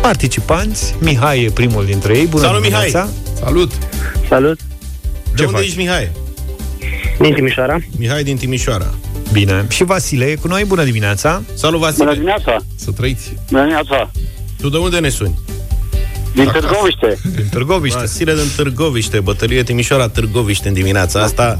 [0.00, 0.94] participanți.
[0.98, 2.26] Mihai e primul dintre ei.
[2.26, 2.84] Bună Salut, Mihai!
[2.84, 3.10] dimineața!
[3.44, 3.72] Salut!
[4.28, 5.66] Salut, De Ce unde faci?
[5.66, 6.10] ești, Mihai?
[7.18, 7.78] din Timișoara.
[7.98, 8.94] Mihai din Timișoara.
[9.32, 9.66] Bine.
[9.68, 10.64] Și Vasile e cu noi.
[10.64, 11.42] Bună dimineața!
[11.54, 12.12] Salut, Bună Vasile.
[12.12, 12.56] dimineața!
[12.76, 13.32] Să trăiți.
[13.50, 14.10] Bună dimineața!
[14.60, 15.38] Tu de unde ne suni?
[16.34, 17.18] Din Târgoviște.
[17.34, 17.98] Din Târgoviște.
[17.98, 21.56] Vasile din Târgoviște, bătălie Timișoara Târgoviște în dimineața asta.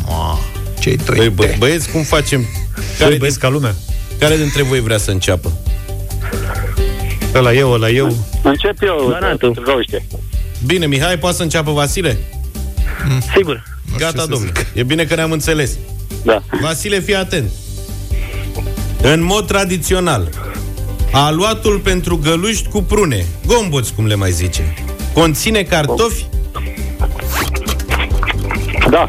[0.81, 1.17] Cei doi.
[1.17, 2.41] Băi, bă, băieți, cum facem?
[2.75, 3.75] Care, Care din, băieți ca lumea?
[4.19, 5.53] care dintre voi vrea să înceapă?
[7.35, 8.17] Ăla eu, ăla eu.
[8.43, 9.55] Încep eu, Banatul.
[9.55, 10.07] Târgoviște.
[10.67, 12.19] Bine, Mihai, poate să înceapă Vasile?
[13.37, 13.63] Sigur.
[13.99, 14.53] Gata, domnule.
[14.75, 15.79] E bine că ne-am înțeles.
[16.25, 16.43] Da.
[16.61, 17.51] Vasile, fii atent.
[19.03, 20.29] În mod tradițional,
[21.13, 24.75] aluatul pentru găluști cu prune, gomboți, cum le mai zice,
[25.15, 26.27] conține cartofi?
[28.91, 29.07] Da.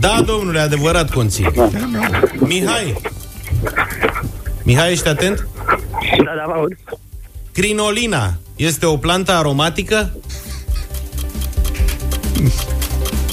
[0.00, 1.50] Da, domnule, adevărat conține.
[2.38, 3.00] Mihai.
[4.62, 5.48] Mihai, ești atent?
[6.24, 6.72] Da, da, vă aud.
[7.52, 10.12] Crinolina este o plantă aromatică?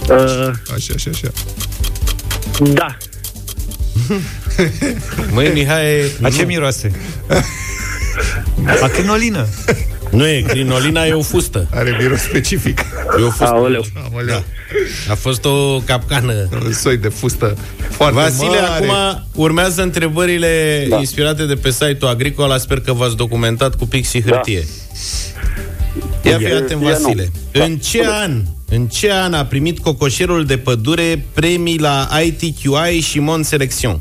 [0.09, 1.27] Uh, Așa, așa, așa.
[2.67, 2.97] Da.
[5.33, 6.91] Măi, Mihai, A ce miroase?
[8.81, 9.47] A crinolină.
[10.09, 11.67] nu e, crinolina e o fustă.
[11.71, 12.79] Are miros specific.
[13.19, 13.43] E o fustă.
[13.45, 13.85] Aoleu.
[14.11, 14.43] Aoleu.
[15.09, 16.49] A fost o capcană.
[16.65, 17.57] Un soi de fustă
[17.89, 18.85] foarte Vasile, mare.
[18.85, 20.97] acum urmează întrebările da.
[20.97, 22.57] inspirate de pe site-ul Agricola.
[22.57, 24.63] Sper că v-ați documentat cu pix și hârtie.
[26.21, 26.29] Da.
[26.29, 26.85] Ia fi atent, Eu nu.
[26.87, 27.31] Vasile.
[27.51, 28.41] În ce an,
[28.75, 33.99] în ce an a primit cocoșerul de pădure premii la ITQI și Mon Selection?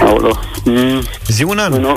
[0.00, 0.38] Aoleu.
[0.64, 1.72] Mm, Zi un an.
[1.72, 1.96] nu.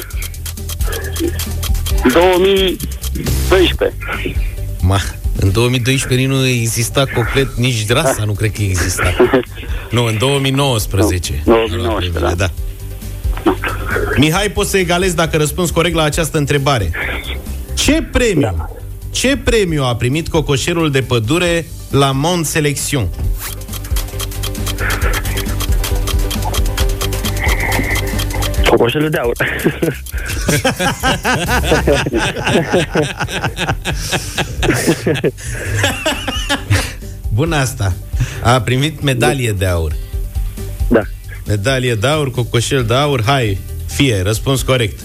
[2.14, 3.98] 2012.
[4.82, 5.00] Ma,
[5.40, 9.14] în 2012 nu exista complet nici rasa, nu cred că exista.
[9.92, 11.42] Nu, în 2019.
[11.46, 12.50] Nu, 2019, A luat premiile, da.
[14.18, 16.92] Mihai, poți să egalezi dacă răspunzi corect la această întrebare.
[17.74, 18.70] Ce premiu?
[19.12, 23.08] Ce premiu a primit cocoșerul de pădure la Mont Selection?
[28.70, 29.36] Cocoșelul de aur.
[37.34, 37.94] Bun asta.
[38.44, 39.96] A primit medalie de aur.
[40.90, 41.02] da.
[41.48, 45.00] Medalie de aur, cocoșel de aur, hai, fie, răspuns corect.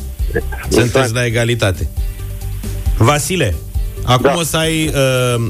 [0.69, 1.89] Sunteți la egalitate.
[2.97, 3.55] Vasile,
[4.07, 4.35] acum Da.
[4.39, 4.95] o să ai uh,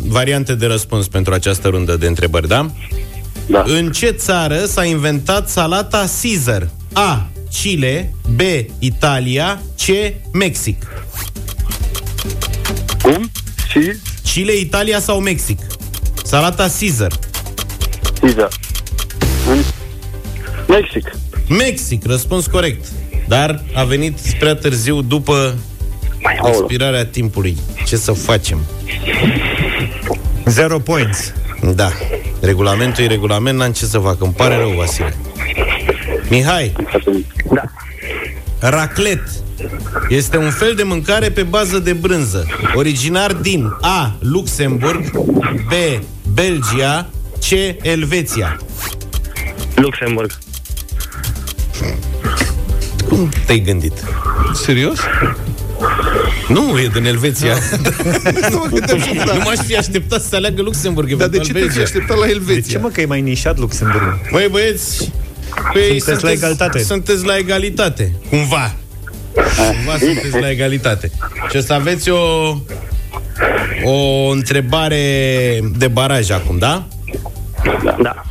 [0.06, 2.70] variante de răspuns pentru această rundă de întrebări, da?
[3.46, 3.62] Da.
[3.66, 6.68] În ce țară s-a inventat salata Caesar?
[6.92, 7.26] A.
[7.52, 8.40] Chile B.
[8.78, 10.12] Italia C.
[10.32, 10.86] Mexic
[13.02, 13.30] Cum?
[13.68, 13.92] Și?
[14.22, 15.58] Chile, Italia sau Mexic?
[16.24, 17.12] Salata Caesar
[18.20, 18.48] Caesar.
[19.50, 19.62] În
[20.68, 21.10] Mexic.
[21.48, 22.86] Mexic, răspuns corect
[23.28, 25.54] Dar a venit prea târziu după
[26.26, 26.58] Mai aoleu.
[26.58, 28.58] expirarea timpului Ce să facem?
[30.44, 31.32] Zero points.
[31.74, 31.90] Da,
[32.40, 35.16] regulamentul e regulament N-am ce să fac, îmi pare rău, Vasile
[36.28, 36.72] Mihai,
[37.52, 37.62] Da.
[38.58, 39.22] Raclet
[40.08, 44.16] este un fel de mâncare pe bază de brânză, originar din A.
[44.18, 45.10] Luxemburg,
[45.66, 45.72] B.
[46.34, 47.08] Belgia,
[47.38, 47.50] C.
[47.82, 48.56] Elveția.
[49.74, 50.38] Luxemburg.
[53.08, 53.92] Cum te-ai gândit?
[54.54, 54.98] Serios?
[56.48, 57.54] Nu, e din Elveția.
[58.50, 61.52] Nu mă gândeam și nu m-aș fi așteptat să aleagă Luxemburg, Dar de eventual ce
[61.52, 61.82] te-ai Belgia.
[61.82, 62.78] așteptat la De ce Elveția?
[62.78, 64.18] mă că e mai nișat Luxemburg?
[64.30, 65.12] Măi, băieți,
[65.72, 66.78] păi Sunteți la egalitate.
[66.82, 68.12] Sunteți la egalitate.
[68.28, 68.74] Cumva.
[69.34, 71.10] Cumva sunteți la egalitate.
[71.50, 72.18] Și o să aveți o
[73.84, 76.86] o întrebare de baraj acum, da?
[78.02, 78.22] Da.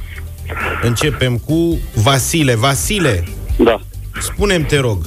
[0.82, 2.56] Începem cu Vasile.
[2.56, 3.24] Vasile,
[3.58, 3.82] Da.
[4.22, 5.06] spune-mi, te rog,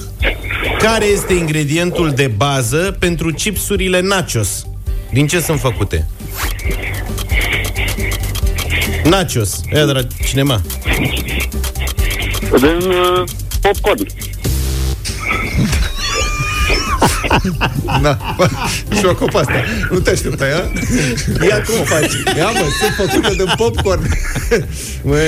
[0.79, 4.67] care este ingredientul de bază pentru chipsurile nachos?
[5.11, 6.07] Din ce sunt făcute?
[9.05, 9.61] Nachos.
[9.75, 10.61] Ia de la cinema.
[12.61, 13.25] Din uh,
[13.61, 14.07] popcorn.
[18.03, 18.19] Da.
[19.01, 19.65] Șoc pe asta.
[19.91, 20.71] Nu te aștepta, ia?
[21.49, 22.13] Ia cum o faci?
[22.37, 24.03] Ia, mă, sunt făcute de popcorn.
[25.09, 25.19] Măi,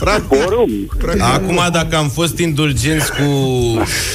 [0.00, 0.70] Practic, Porum.
[1.18, 3.22] Acum, dacă am fost indulgenți cu,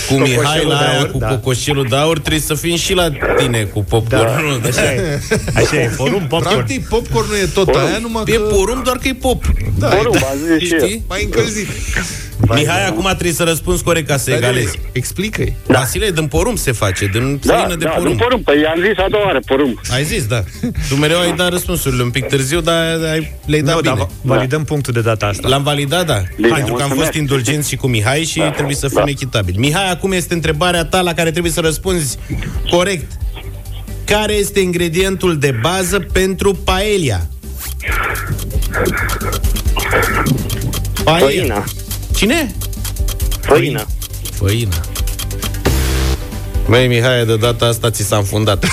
[0.08, 1.28] cu Mihai la de aia, aur, cu da.
[1.28, 4.60] cocoșelul de aur, trebuie să fim și la tine cu popcornul.
[4.62, 4.68] Da.
[4.68, 5.20] Așa e.
[5.62, 5.88] Așa e.
[5.88, 6.56] Forum popcorn.
[6.56, 8.40] practic popcornul e tot aia, numai E că...
[8.40, 9.44] porum, doar că e pop.
[9.80, 10.80] Da, Porum, da, a zis și el.
[10.80, 11.04] Știi?
[11.08, 11.68] mai încălzit.
[12.48, 14.80] Mihai, acum trebuie să răspunzi corect ca să egalezi.
[14.92, 15.56] Explică-i.
[15.68, 15.80] Da.
[15.80, 18.12] Vasile, din porum se face, din Da, făină de da, porum.
[18.12, 18.42] nu porum.
[18.42, 19.80] Păi am zis a doua oară, porum.
[19.92, 20.44] Ai zis, da.
[20.90, 23.94] Tu mereu ai dat răspunsurile un pic târziu, dar ai, le-ai dat Nu, bine.
[23.96, 25.48] dar va- validăm punctul de data asta.
[25.48, 26.22] L-am validat, da.
[26.36, 26.96] Bine, Pentru că am mulțumesc.
[27.00, 29.10] fost indulgenți și cu Mihai și trebuie să fim da.
[29.10, 29.58] echitabili.
[29.58, 32.18] Mihai, acum este întrebarea ta la care trebuie să răspunzi
[32.70, 33.12] corect.
[34.06, 37.20] Care este ingredientul de bază pentru paella?
[41.04, 41.26] Paella.
[41.28, 41.64] Făina.
[42.20, 42.56] Cine?
[43.42, 43.86] Făina.
[44.34, 44.76] Făina.
[46.68, 48.66] Măi, Mihai, de data asta ți s-a înfundat.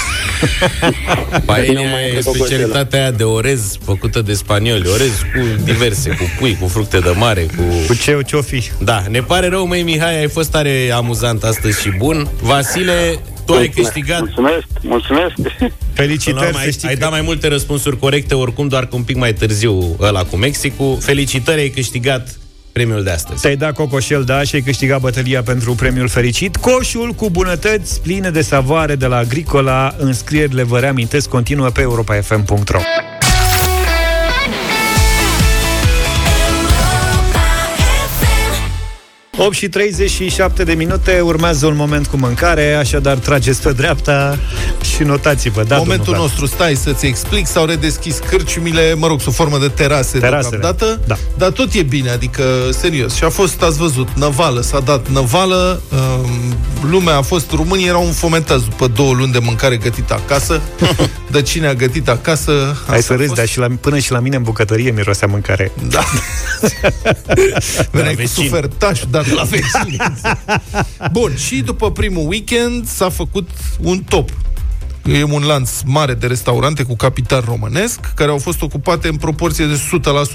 [1.44, 4.88] Paella Nu mai e e specialitatea aia de orez făcută de spanioli.
[4.88, 7.62] Orez cu diverse, cu pui, cu fructe de mare, cu...
[7.86, 8.62] Cu ce ce-o fi?
[8.78, 12.28] Da, ne pare rău, măi, Mihai, ai fost tare amuzant astăzi și bun.
[12.40, 14.18] Vasile, tu ai câștigat.
[14.20, 15.34] Mulțumesc, mulțumesc.
[15.34, 15.66] Până la
[16.02, 18.96] Felicitări, urmă, să ai, știi ai că- dat mai multe răspunsuri corecte, oricum doar că
[18.96, 20.98] un pic mai târziu ăla cu Mexicul.
[21.00, 22.38] Felicitări, ai câștigat
[22.76, 23.40] premiul de astăzi.
[23.40, 26.56] Ți-ai dat cocoșel, da, și ai câștigat bătălia pentru premiul fericit.
[26.56, 29.94] Coșul cu bunătăți pline de savoare de la Agricola.
[29.98, 32.80] Înscrierile, vă reamintesc, continuă pe europafm.ro
[39.38, 44.38] 8 și 37 de minute, urmează un moment cu mâncare, așadar trageți pe dreapta
[44.94, 45.62] și notați-vă.
[45.62, 49.68] Da, Momentul domnul nostru, stai să-ți explic, s-au redeschis cârciumile, mă rog, sub formă de
[49.68, 51.16] terase Terasele, deocamdată, da.
[51.36, 53.14] dar tot e bine, adică, serios.
[53.14, 56.56] Și a fost, ați văzut, năvală, s-a dat năvală, um,
[56.90, 60.60] lumea a fost, românii erau înfomentați după două luni de mâncare gătită acasă,
[61.30, 63.40] de cine a gătit acasă, Hai asta să a râzi, fost.
[63.40, 65.72] dar și la, până și la mine în bucătărie mirosea mâncare.
[65.88, 66.00] Da.
[67.90, 68.46] Veneai cu vecini.
[68.46, 69.96] sufertașul dat la vecini.
[71.12, 73.48] Bun, și după primul weekend s-a făcut
[73.80, 74.30] un top.
[75.12, 79.66] E un lanț mare de restaurante cu capital românesc, care au fost ocupate în proporție
[79.66, 79.80] de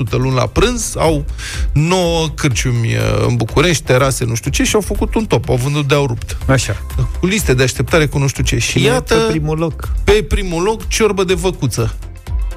[0.08, 1.26] 100% luni la prânz, au
[1.74, 5.56] 9 cârciumi uh, în București, terase, nu știu ce, și au făcut un top, au
[5.56, 6.38] vândut de-au rupt.
[6.48, 6.84] Așa.
[7.20, 8.58] Cu liste de așteptare cu nu știu ce.
[8.58, 9.90] Și Cine e iată, pe primul loc.
[10.04, 11.96] pe primul loc, ciorbă de văcuță.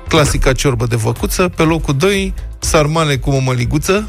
[0.09, 1.49] Clasica ciorbă de văcuță.
[1.57, 4.05] Pe locul 2, sarmale cu mămăliguță.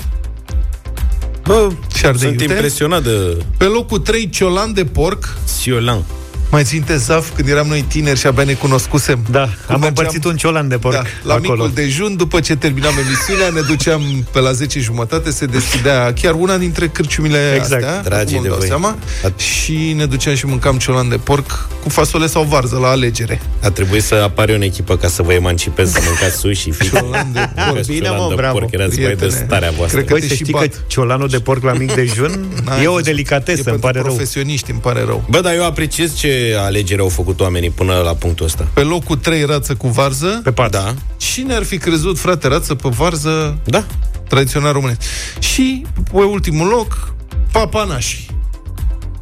[1.46, 2.54] Bă, Și ardei sunt iute.
[2.54, 5.38] impresionat de Pe locul 3, ciolan de porc.
[5.46, 6.04] Siolan.
[6.52, 9.20] Mai ținte Zaf când eram noi tineri și abia ne cunoscusem.
[9.30, 11.54] Da, am mergeam- împărțit un ciolan de porc Da, la acolo.
[11.54, 16.34] micul dejun, după ce terminam emisiunea, ne duceam pe la 10 jumătate, se deschidea chiar
[16.34, 17.84] una dintre cârciumile Exact.
[17.84, 18.68] astea, Dragii acum îmi de dau voi.
[18.68, 22.88] seama, At- și ne duceam și mâncam ciolan de porc cu fasole sau varză la
[22.88, 23.42] alegere.
[23.64, 26.88] A trebuit să apare în echipă ca să vă emancipez, să mâncați sushi, fi.
[26.90, 27.86] Ciolan de porc.
[27.86, 28.58] Bine, mă, Ciolan de bravo.
[28.58, 29.98] porc, erați mai de Prietene, starea voastră.
[29.98, 30.64] cred că Băi, te să și știi bat.
[30.68, 33.06] că ciolanul de porc la mic dejun N-ai e o văzut.
[33.06, 34.14] delicatesă, e îmi pare pentru rău.
[34.16, 35.26] profesioniști, îmi pare rău.
[35.30, 38.68] Bă, dar eu apreciez ce alegeri au făcut oamenii până la punctul ăsta.
[38.74, 40.42] Pe locul 3 rață cu varză.
[40.44, 40.72] Pe pat.
[40.72, 43.84] Da, Cine ar fi crezut, frate, rață pe varză da.
[44.28, 45.02] tradițional românesc?
[45.40, 47.14] Și pe ultimul loc,
[47.52, 48.26] papanași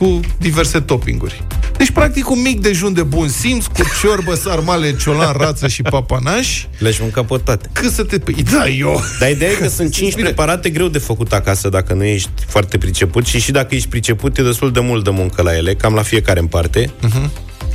[0.04, 1.44] cu diverse toppinguri.
[1.78, 6.68] Deci, practic, un mic dejun de bun simț cu ciorbă, sarmale, ciolan, rață și papanași.
[6.78, 7.70] Le-aș mânca pe toate.
[7.72, 8.18] Cât să te...
[8.18, 9.02] Păi, da, eu...
[9.20, 10.24] Dar ideea e că sunt 5 Bine.
[10.24, 14.38] preparate greu de făcut acasă dacă nu ești foarte priceput și și dacă ești priceput
[14.38, 16.89] e destul de mult de muncă la ele, cam la fiecare în parte.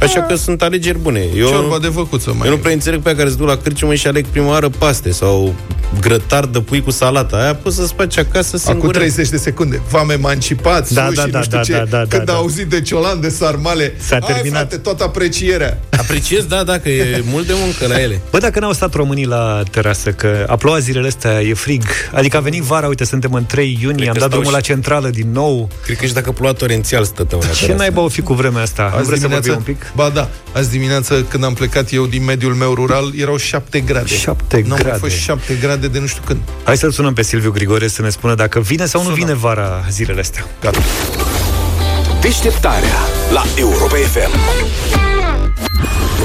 [0.01, 1.25] Așa că sunt alegeri bune.
[1.37, 3.57] Eu, Ciorba de văcuță mai eu nu prea înțeleg pe aia care se duc la
[3.57, 5.55] cârciumă și aleg prima oară paste sau
[6.01, 7.37] grătar de pui cu salata.
[7.37, 8.95] Aia poți să-ți faci acasă Acum singur.
[8.95, 9.81] 30 de secunde.
[9.91, 11.73] V-am emancipat, Da, sushi, da, nu da, știu da, ce.
[11.73, 12.33] da, da, Când da, a da.
[12.35, 14.59] auzit de ciolan, de sarmale, S-a hai, terminat.
[14.59, 15.79] frate, toată aprecierea.
[15.97, 18.21] Apreciez, da, da, că e mult de muncă la ele.
[18.31, 21.83] Bă, dacă n-au stat românii la terasă, că a plouat zilele astea, e frig.
[22.13, 24.47] Adică a venit vara, uite, suntem în 3 iunie, Cred am că dat stau drumul
[24.47, 25.69] și- la centrală din nou.
[25.85, 27.79] Cred că și dacă ploua torențial stăteau la Ce terasă.
[27.79, 28.95] naiba o fi cu vremea asta?
[28.99, 29.93] Nu vreți să vorbim un pic?
[29.95, 34.07] Ba da, azi dimineață când am plecat eu din mediul meu rural, erau 7 grade.
[34.15, 34.99] 7 Nu au mai grade.
[34.99, 36.39] fost 7 grade de nu știu când.
[36.65, 39.25] Hai să-l sunăm pe Silviu Grigore să ne spună dacă vine sau nu Sunăm.
[39.25, 40.47] vine vara zilele astea.
[40.61, 40.79] Gata.
[42.21, 42.97] Deșteptarea
[43.33, 44.31] la Europa FM.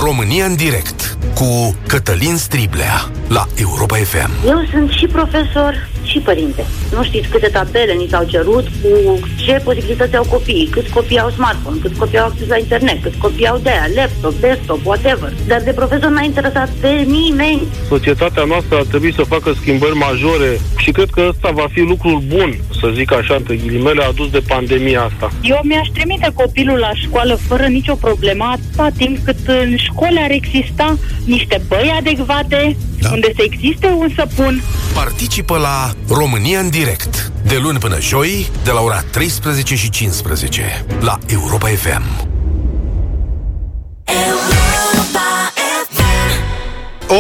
[0.06, 4.32] România în direct cu Cătălin Striblea la Europa FM.
[4.48, 6.66] Eu sunt și profesor și părinte.
[6.96, 11.30] Nu știți câte tabele ni s-au cerut, cu ce posibilități au copiii, câți copii au
[11.30, 15.34] smartphone, câți copii au acces la internet, câți copii au de aia, laptop, desktop, whatever.
[15.48, 17.62] Dar de profesor n-a interesat pe nimeni.
[17.88, 22.22] Societatea noastră ar trebui să facă schimbări majore și cred că ăsta va fi lucrul
[22.28, 25.32] bun, să zic așa, între ghilimele, adus de pandemia asta.
[25.42, 30.32] Eu mi-aș trimite copilul la școală fără nicio problemă, atâta timp cât în școală ar
[30.32, 33.10] exista niște băi adecvate, da.
[33.12, 34.62] unde să existe un săpun.
[34.94, 40.86] Participă la România în direct de luni până joi de la ora 13 și 15
[41.00, 42.32] la Europa FM.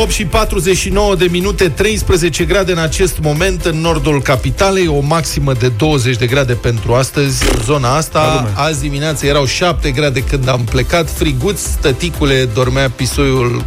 [0.02, 5.54] 8 și 49 de minute, 13 grade în acest moment în nordul capitalei, o maximă
[5.54, 8.52] de 20 de grade pentru astăzi în zona asta.
[8.54, 13.64] Azi dimineața erau 7 grade când am plecat, friguț, tăticule dormea pisoiul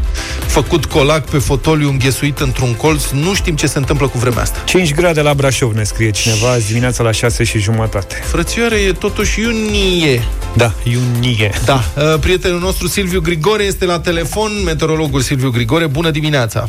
[0.46, 3.04] făcut colac pe fotoliu înghesuit într-un colț.
[3.10, 4.58] Nu știm ce se întâmplă cu vremea asta.
[4.64, 8.14] 5 grade la Brașov, ne scrie cineva, azi dimineața la 6 și jumătate.
[8.24, 10.22] Frățioare, e totuși iunie.
[10.56, 11.50] Da, iunie.
[11.64, 15.86] Da, uh, prietenul nostru Silviu Grigore este la telefon, meteorologul Silviu Grigore.
[15.86, 16.68] Bună dimineața!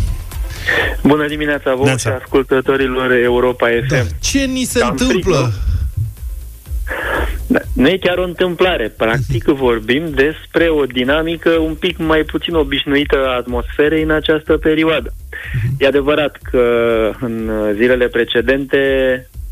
[1.04, 3.88] Bună dimineața vouă și ascultătorilor Europa FM.
[3.88, 4.02] Da.
[4.20, 5.52] Ce ni se Am întâmplă?
[7.48, 8.94] Da, nu e chiar o întâmplare.
[8.98, 15.14] Practic vorbim despre o dinamică un pic mai puțin obișnuită a atmosferei în această perioadă.
[15.80, 16.62] E adevărat că
[17.20, 18.80] în zilele precedente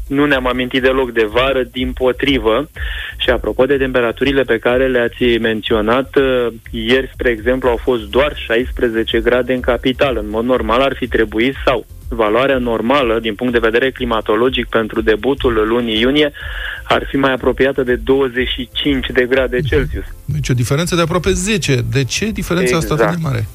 [0.08, 2.70] nu ne-am amintit deloc de vară, din potrivă.
[3.18, 8.34] Și apropo de temperaturile pe care le-ați menționat, uh, ieri, spre exemplu, au fost doar
[8.36, 10.20] 16 grade în capitală.
[10.20, 15.02] În mod normal ar fi trebuit sau valoarea normală din punct de vedere climatologic pentru
[15.02, 16.32] debutul lunii iunie
[16.84, 20.04] ar fi mai apropiată de 25 de grade Celsius.
[20.26, 21.86] Deci o diferență de aproape 10.
[21.92, 22.92] De ce diferența exact.
[22.92, 23.48] asta atât de mare?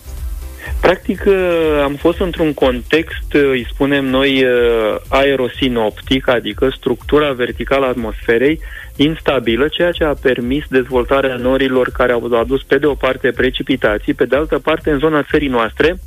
[0.80, 7.84] Practic uh, am fost într-un context, uh, îi spunem noi, uh, aerosinoptic, adică structura verticală
[7.84, 8.60] a atmosferei
[8.96, 14.14] instabilă, ceea ce a permis dezvoltarea norilor care au adus pe de o parte precipitații,
[14.14, 15.98] pe de altă parte în zona țării noastre,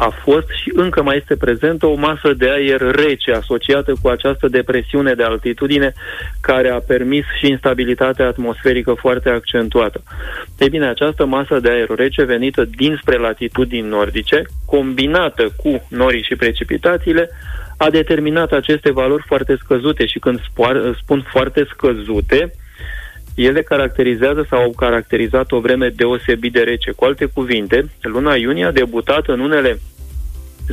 [0.00, 4.48] a fost și încă mai este prezentă o masă de aer rece asociată cu această
[4.48, 5.92] depresiune de altitudine
[6.40, 10.02] care a permis și instabilitatea atmosferică foarte accentuată.
[10.58, 16.36] Ei bine, această masă de aer rece venită dinspre latitudini nordice, combinată cu norii și
[16.36, 17.30] precipitațiile,
[17.76, 20.40] a determinat aceste valori foarte scăzute și când
[21.02, 22.52] spun foarte scăzute,
[23.34, 26.90] ele caracterizează sau au caracterizat o vreme deosebit de rece.
[26.90, 29.78] Cu alte cuvinte, luna iunie a debutat în unele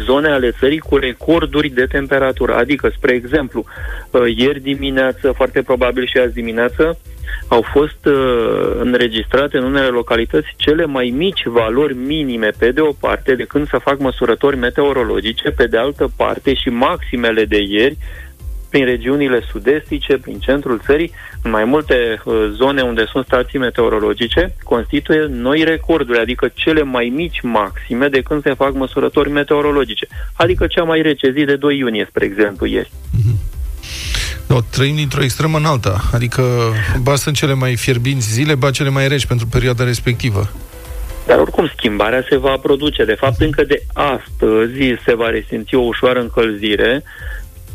[0.05, 2.55] zone ale țării cu recorduri de temperatură.
[2.55, 3.65] Adică, spre exemplu,
[4.11, 6.99] uh, ieri dimineață, foarte probabil și azi dimineață,
[7.47, 12.91] au fost uh, înregistrate în unele localități cele mai mici valori minime, pe de o
[12.99, 17.97] parte, de când să fac măsurători meteorologice, pe de altă parte și maximele de ieri,
[18.69, 21.11] prin regiunile sudestice, prin centrul țării,
[21.47, 27.11] în mai multe uh, zone unde sunt stații meteorologice, constituie noi recorduri, adică cele mai
[27.15, 31.77] mici maxime de când se fac măsurători meteorologice, adică cea mai rece zi de 2
[31.77, 32.91] iunie, spre exemplu, ieri.
[32.91, 33.55] Mm-hmm.
[34.47, 36.43] No, trăim dintr-o extremă în alta, adică
[37.01, 40.49] ba sunt cele mai fierbinți zile, ba cele mai reci pentru perioada respectivă.
[41.27, 43.05] Dar oricum schimbarea se va produce.
[43.05, 47.03] De fapt, încă de astăzi se va resimți o ușoară încălzire,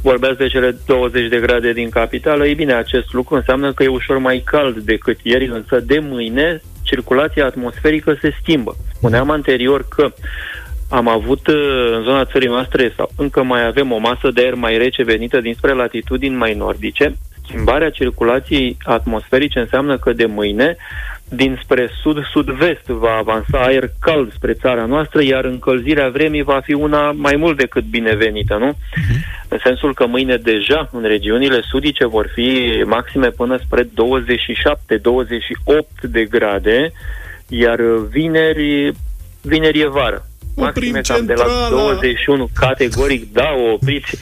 [0.03, 3.89] vorbeați de cele 20 de grade din capitală, ei bine, acest lucru înseamnă că e
[3.89, 8.77] ușor mai cald decât ieri, însă de mâine circulația atmosferică se schimbă.
[8.95, 10.13] Spuneam anterior că
[10.89, 14.55] am avut uh, în zona țării noastre, sau încă mai avem o masă de aer
[14.55, 17.17] mai rece venită dinspre latitudini mai nordice.
[17.45, 20.77] Schimbarea circulației atmosferice înseamnă că de mâine
[21.35, 27.13] dinspre sud-sud-vest va avansa aer cald spre țara noastră, iar încălzirea vremii va fi una
[27.13, 28.71] mai mult decât binevenită, nu?
[28.71, 29.49] Uh-huh.
[29.49, 33.89] În sensul că mâine deja în regiunile sudice vor fi maxime până spre 27-28
[36.01, 36.93] de grade,
[37.49, 37.81] iar
[38.11, 38.93] vineri,
[39.41, 40.27] vineri e vară
[40.57, 44.17] maxime cam de la 21, categoric, da, o opriți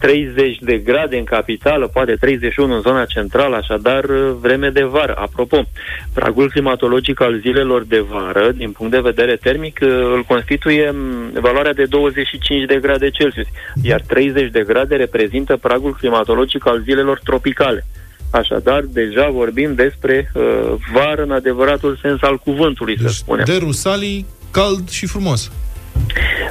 [0.00, 4.04] 30 de grade în capitală, poate 31 în zona centrală, așadar
[4.40, 5.14] vreme de vară.
[5.18, 5.64] Apropo,
[6.12, 10.94] pragul climatologic al zilelor de vară, din punct de vedere termic, îl constituie
[11.40, 13.46] valoarea de 25 de grade Celsius,
[13.82, 17.84] iar 30 de grade reprezintă pragul climatologic al zilelor tropicale.
[18.30, 20.42] Așadar, deja vorbim despre uh,
[20.92, 23.44] vară în adevăratul sens al cuvântului, deci, să spunem.
[23.44, 25.50] De Rusalii, cald și frumos.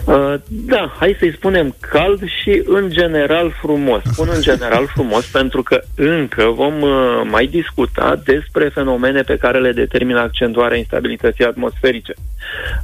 [0.06, 4.02] Uh, da, hai să-i spunem cald și în general frumos.
[4.12, 9.60] Spun în general frumos pentru că încă vom uh, mai discuta despre fenomene pe care
[9.60, 12.14] le determină accentuarea instabilității atmosferice.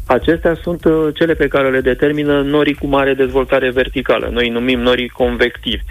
[0.05, 4.29] Acestea sunt uh, cele pe care le determină norii cu mare dezvoltare verticală.
[4.31, 5.83] Noi îi numim norii convectivi.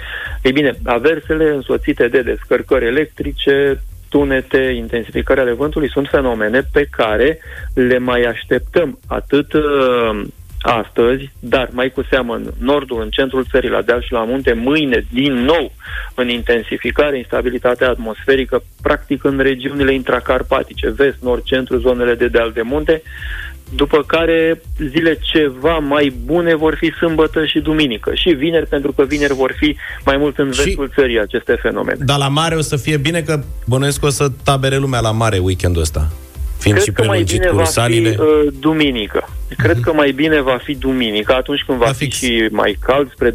[0.42, 7.38] Ei bine, aversele însoțite de descărcări electrice, tunete, intensificarea ale vântului sunt fenomene pe care
[7.74, 10.22] le mai așteptăm atât uh,
[10.60, 14.52] astăzi, dar mai cu seamă în nordul, în centrul țării, la deal și la munte,
[14.52, 15.72] mâine, din nou,
[16.14, 22.62] în intensificare, instabilitatea atmosferică, practic în regiunile intracarpatice, vest, nord, centru, zonele de deal de
[22.62, 23.02] munte,
[23.74, 29.04] după care zile ceva mai bune vor fi sâmbătă și duminică și vineri, pentru că
[29.04, 30.94] vineri vor fi mai mult în vestul și...
[30.94, 32.04] țării aceste fenomene.
[32.04, 35.10] Dar la mare o să fie bine că bănuiesc că o să tabere lumea la
[35.10, 36.08] mare weekendul ăsta.
[36.60, 38.10] Fiind Cred și că mai bine va salile.
[38.10, 39.28] fi uh, duminică.
[39.56, 39.82] Cred uh-huh.
[39.82, 42.16] că mai bine va fi duminică, atunci când va La fi fix.
[42.16, 43.34] și mai cald, spre 25-26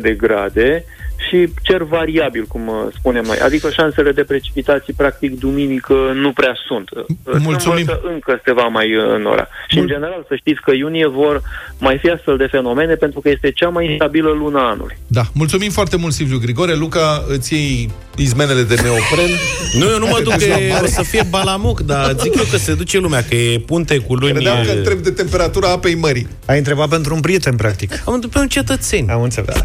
[0.00, 0.84] de grade
[1.28, 3.38] și cer variabil, cum uh, spunem noi.
[3.38, 6.88] Adică șansele de precipitații, practic, duminică nu prea sunt.
[6.90, 7.84] Uh, Mulțumim.
[7.84, 9.48] Sâmbătă încă se va mai uh, înora.
[9.68, 11.42] Și, în general, să știți că iunie vor
[11.78, 14.96] mai fi astfel de fenomene, pentru că este cea mai instabilă luna anului.
[15.06, 16.74] Da, mulțumim foarte mult, Silviu Grigore.
[16.74, 19.30] Luca, îți iei izmenele de neopren.
[19.78, 20.84] Nu, eu nu mă Te duc, duci la că mare.
[20.84, 24.14] o să fie balamuc, dar zic eu că se duce lumea, că e punte cu
[24.14, 24.32] luni.
[24.32, 26.28] Credeam că întreb de temperatura apei mării.
[26.46, 27.92] Ai întrebat pentru un prieten, practic.
[28.06, 29.10] Am întrebat pe un cetățeni.
[29.10, 29.56] Am înțeles.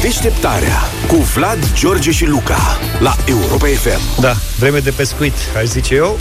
[0.00, 0.78] Deșteptarea
[1.08, 4.20] cu Vlad, George și Luca la Europa FM.
[4.20, 6.18] Da, vreme de pescuit, aș zice eu.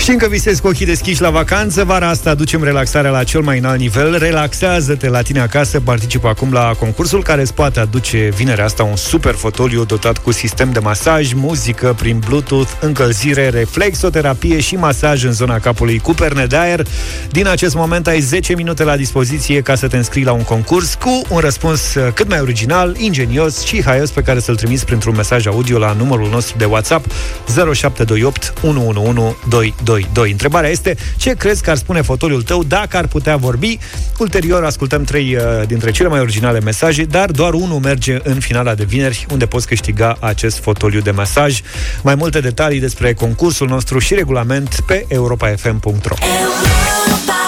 [0.00, 3.58] Știm că visezi cu ochii deschiși la vacanță, vara asta aducem relaxarea la cel mai
[3.58, 4.18] înalt nivel.
[4.18, 8.96] Relaxează-te la tine acasă, participă acum la concursul care îți poate aduce vinerea asta un
[8.96, 15.32] super fotoliu dotat cu sistem de masaj, muzică prin Bluetooth, încălzire, reflexoterapie și masaj în
[15.32, 16.86] zona capului cu perne de aer.
[17.30, 20.94] Din acest moment ai 10 minute la dispoziție ca să te înscrii la un concurs
[20.94, 25.14] cu un răspuns uh, cât mai original, ingenios și haios pe care să-l trimiți printr-un
[25.16, 27.06] mesaj audio la numărul nostru de WhatsApp
[27.46, 30.30] 0728 111 222.
[30.30, 33.78] Întrebarea este ce crezi că ar spune fotoliul tău dacă ar putea vorbi?
[34.18, 38.74] Ulterior ascultăm trei uh, dintre cele mai originale mesaje, dar doar unul merge în finala
[38.74, 41.60] de vineri, unde poți câștiga acest fotoliu de mesaj.
[42.02, 47.39] Mai multe detalii despre concursul nostru și regulament pe europafm.ro Europa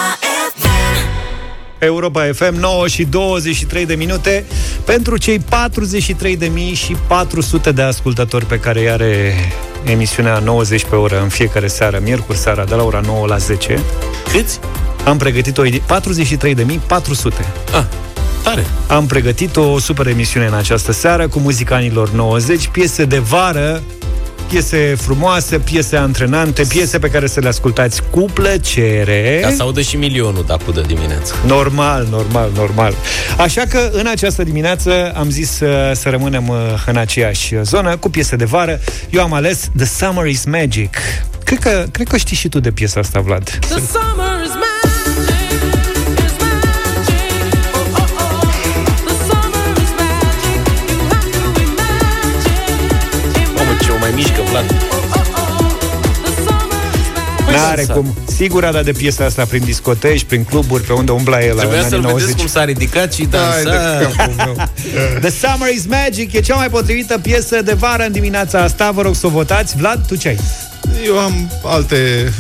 [2.32, 4.44] FM 9 și 23 de minute
[4.84, 9.34] pentru cei 43 de mii și 400 de ascultători pe care îi are
[9.84, 13.78] emisiunea 90 pe oră în fiecare seară, miercuri seara, de la ora 9 la 10.
[14.32, 14.58] Câți?
[15.04, 17.46] Am pregătit o edi- 43 de mii 400.
[17.74, 17.84] Ah,
[18.42, 18.66] tare.
[18.88, 23.82] Am pregătit o super emisiune în această seară cu muzica anilor 90, piese de vară,
[24.52, 29.38] piese frumoase, piese antrenante, piese pe care să le ascultați cu plăcere.
[29.42, 31.34] Ca să audă și milionul dacă de dimineață.
[31.46, 32.94] Normal, normal, normal.
[33.38, 38.10] Așa că în această dimineață am zis să, să rămânem uh, în aceeași zonă cu
[38.10, 38.80] piese de vară.
[39.10, 40.96] Eu am ales The Summer is Magic.
[41.44, 43.58] Cred că, cred că știi și tu de piesa asta, Vlad.
[43.92, 44.32] Mamă,
[57.56, 58.14] N-are să- cum.
[58.36, 61.60] Sigur a dat de piesa asta prin discoteci, prin cluburi, pe unde umbla el la
[61.60, 62.36] Trebuia în să-l anii vedeți 90.
[62.36, 64.12] cum s-a ridicat și Hai de dansa.
[64.16, 64.68] capul meu.
[65.20, 68.90] The Summer is Magic e cea mai potrivită piesă de vară în dimineața asta.
[68.90, 69.76] Vă rog să o votați.
[69.76, 70.38] Vlad, tu ce ai?
[71.06, 72.32] Eu am alte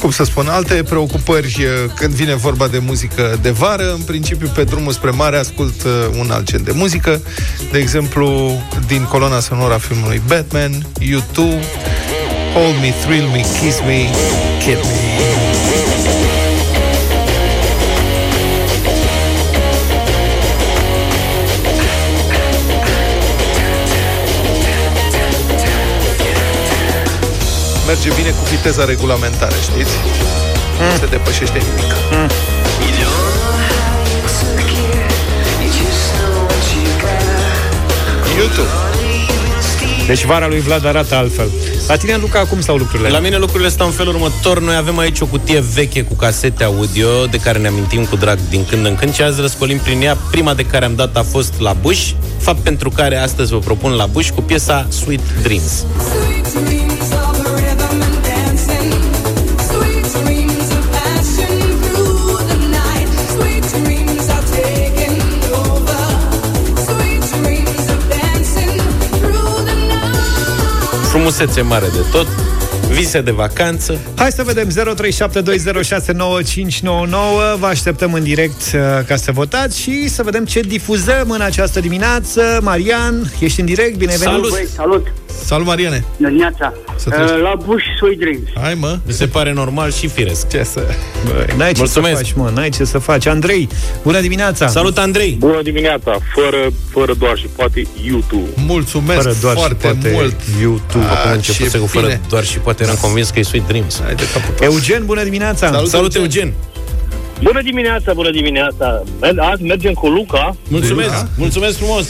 [0.00, 3.92] cum să spun, alte preocupări eh, când vine vorba de muzică de vară.
[3.92, 7.20] În principiu, pe drumul spre mare ascult eh, un alt gen de muzică.
[7.72, 8.52] De exemplu,
[8.86, 11.38] din coloana sonoră a filmului Batman, U2,
[12.54, 14.10] Hold Me, Thrill Me, Kiss Me,
[14.58, 15.10] Kid Me.
[27.86, 29.90] Merge bine cu viteza regulamentară, știți?
[30.78, 31.94] Nu se depășește nimic.
[38.36, 38.68] YouTube.
[40.06, 41.50] Deci vara lui Vlad arată altfel.
[41.90, 43.08] La tine, Luca, cum stau lucrurile?
[43.08, 44.60] La mine lucrurile stau în felul următor.
[44.60, 48.38] Noi avem aici o cutie veche cu casete audio de care ne amintim cu drag
[48.50, 50.16] din când în când și azi răscolim prin ea.
[50.30, 53.92] Prima de care am dat a fost la Bush, fapt pentru care astăzi vă propun
[53.92, 55.84] la Bush cu piesa Sweet Dreams.
[71.20, 72.26] Frumusețe mare de tot.
[72.90, 73.98] vise de vacanță.
[74.16, 74.72] Hai să vedem 0372069599
[77.58, 81.80] Vă așteptăm în direct uh, ca să votați și să vedem ce difuzăm în această
[81.80, 82.58] dimineață.
[82.62, 84.24] Marian, ești în direct, bine venit.
[84.24, 84.50] Salut!
[84.50, 85.06] Băi, salut!
[85.44, 86.04] Salut, Mariane!
[86.16, 86.72] Dimineața!
[86.96, 87.28] Să treci.
[87.28, 88.48] Uh, la Bush Sweet Dreams.
[88.54, 88.98] Hai, mă!
[89.06, 90.48] Mi se pare normal și firesc.
[90.48, 90.80] Ce să...
[91.24, 92.16] Băi, n-ai ce Mulțumesc.
[92.16, 93.26] să faci, mă, n-ai ce să faci.
[93.26, 93.68] Andrei,
[94.02, 94.66] bună dimineața!
[94.68, 95.36] Salut, Andrei!
[95.38, 96.56] Bună dimineața, fără,
[96.90, 98.48] fără doar și poate YouTube.
[98.66, 100.34] Mulțumesc Fără doar și foarte poate mult!
[100.60, 101.04] YouTube.
[101.04, 102.20] Acum Ah, începuse ce cu fără bine.
[102.28, 104.00] doar și poate eram convins că e Sweet Dreams.
[104.04, 104.72] Hai de capul tău.
[104.72, 105.66] Eugen, bună dimineața!
[105.72, 106.52] Salut, Salut, Eugen!
[107.42, 109.02] Bună dimineața, bună dimineața.
[109.52, 110.56] Azi mergem cu Luca.
[110.68, 111.26] Mulțumesc!
[111.36, 112.06] Mulțumesc frumos!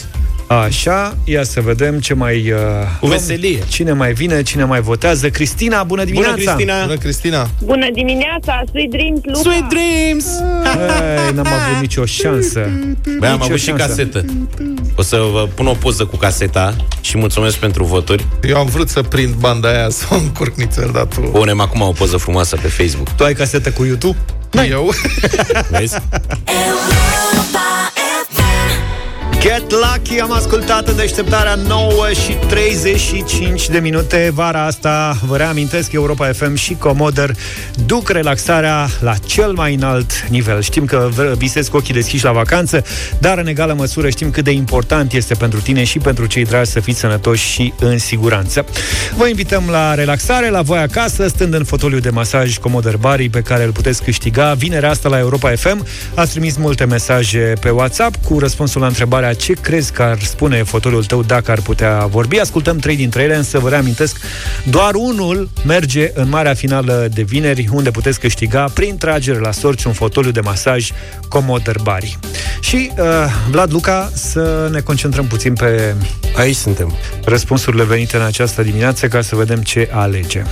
[0.51, 2.51] Așa, ia să vedem ce mai...
[2.51, 2.59] Uh,
[3.01, 3.19] Cu luăm.
[3.19, 3.59] veselie.
[3.69, 5.29] Cine mai vine, cine mai votează.
[5.31, 6.35] Cristina, bună dimineața!
[6.35, 6.85] Bună, Cristina!
[6.85, 7.49] Bună, Cristina!
[7.65, 9.39] Bună dimineața, Sweet Dreams, Luca!
[9.41, 10.25] Sweet Dreams!
[11.27, 12.61] Ei, n-am avut nicio șansă.
[13.19, 13.87] Băi, am Nicio avut și șansă.
[13.87, 14.25] casetă.
[14.97, 18.27] O să vă pun o poză cu caseta și mulțumesc pentru voturi.
[18.43, 21.21] Eu am vrut să prind banda aia să o încurc nițel, dar tu...
[21.21, 23.09] Punem acum o poză frumoasă pe Facebook.
[23.11, 24.17] Tu ai casetă cu YouTube?
[24.71, 24.93] Eu?
[25.71, 25.97] Vezi?
[29.41, 31.93] Get Lucky, am ascultat în deșteptarea 9
[32.25, 35.19] și 35 de minute vara asta.
[35.27, 37.31] Vă reamintesc, Europa FM și Comoder
[37.87, 40.63] duc relaxarea la cel mai înalt nivel.
[40.63, 42.85] Știm că v- visezi cu ochii deschiși la vacanță,
[43.19, 46.71] dar în egală măsură știm cât de important este pentru tine și pentru cei dragi
[46.71, 48.65] să fiți sănătoși și în siguranță.
[49.17, 53.41] Vă invităm la relaxare, la voi acasă, stând în fotoliu de masaj Comoder Bari, pe
[53.41, 55.87] care îl puteți câștiga vinerea asta la Europa FM.
[56.15, 60.63] Ați trimis multe mesaje pe WhatsApp cu răspunsul la întrebarea ce crezi că ar spune
[60.63, 62.39] fotoliul tău dacă ar putea vorbi.
[62.39, 64.17] Ascultăm trei dintre ele, însă vă reamintesc,
[64.65, 69.87] doar unul merge în marea finală de vineri, unde puteți câștiga prin tragere la sorți
[69.87, 70.91] un fotoliu de masaj
[71.29, 72.19] Comoder Bari.
[72.61, 73.05] Și, uh,
[73.51, 75.95] Vlad Luca, să ne concentrăm puțin pe
[76.37, 76.95] Aici suntem.
[77.25, 80.47] răspunsurile venite în această dimineață ca să vedem ce alegem.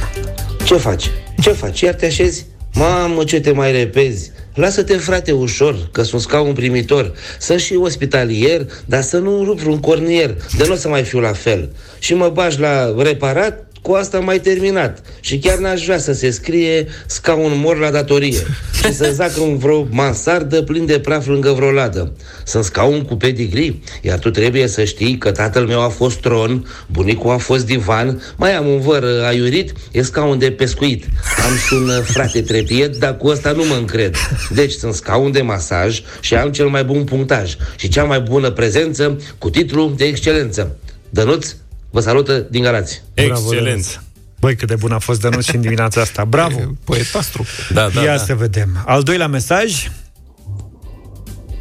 [0.65, 1.11] Ce faci?
[1.41, 1.81] Ce faci?
[1.81, 2.45] Iar te așezi?
[2.75, 4.31] Mamă, ce te mai repezi?
[4.59, 7.13] Lasă-te, frate, ușor, că sunt scaun primitor.
[7.41, 11.21] Sunt și ospitalier, dar să nu rup vreun cornier, de nu o să mai fiu
[11.21, 11.69] la fel.
[11.99, 15.03] Și mă bagi la reparat, cu asta am mai terminat.
[15.21, 18.39] Și chiar n-aș vrea să se scrie scaun mor la datorie
[18.83, 22.13] și să zacă în vreo mansardă plin de praf lângă vreo ladă.
[22.45, 26.67] Sunt scaun cu pedigree, iar tu trebuie să știi că tatăl meu a fost tron,
[26.87, 31.05] bunicul a fost divan, mai am un văr uh, aiurit, e scaun de pescuit.
[31.49, 34.17] Am și un uh, frate trepied, dar cu ăsta nu mă încred.
[34.51, 38.51] Deci sunt scaun de masaj și am cel mai bun punctaj și cea mai bună
[38.51, 40.77] prezență cu titlu de excelență.
[41.11, 41.55] Dănuț,
[41.91, 43.03] vă salută din Galați.
[43.15, 44.03] Excelent.
[44.41, 46.25] Băi, cât de bun a fost Dănuț și în dimineața asta.
[46.25, 46.59] Bravo!
[46.85, 47.45] Poetastru.
[47.73, 48.23] Da, da, Ia da.
[48.25, 48.69] să vedem.
[48.87, 49.91] Al doilea mesaj.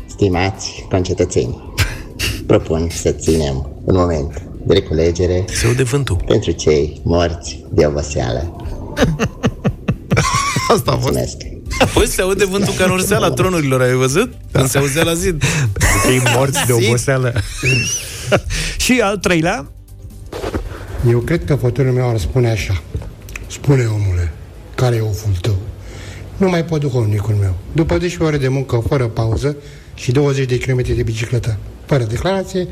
[0.10, 1.74] Stimați concetățeni,
[2.48, 6.16] propun să ținem un moment de reculegere Se aude vântul.
[6.28, 8.56] pentru cei morți de oboseală.
[10.74, 11.02] Asta a fost.
[11.02, 11.36] Mulțumesc!
[11.94, 14.34] Păi se aude vântul ca în urseala tronurilor, ai văzut?
[14.52, 15.44] Când se auzea la zid.
[16.06, 17.34] Cei morți de oboseală.
[18.78, 19.72] și al treilea.
[21.10, 22.82] Eu cred că fotoliul meu ar spune așa.
[23.48, 24.32] Spune, omule,
[24.76, 25.58] care e oful tău?
[26.38, 27.56] Nu mai pot duhovnicul meu.
[27.72, 29.56] După 12 ore de muncă fără pauză
[29.94, 32.68] și 20 de km de bicicletă fără declarație,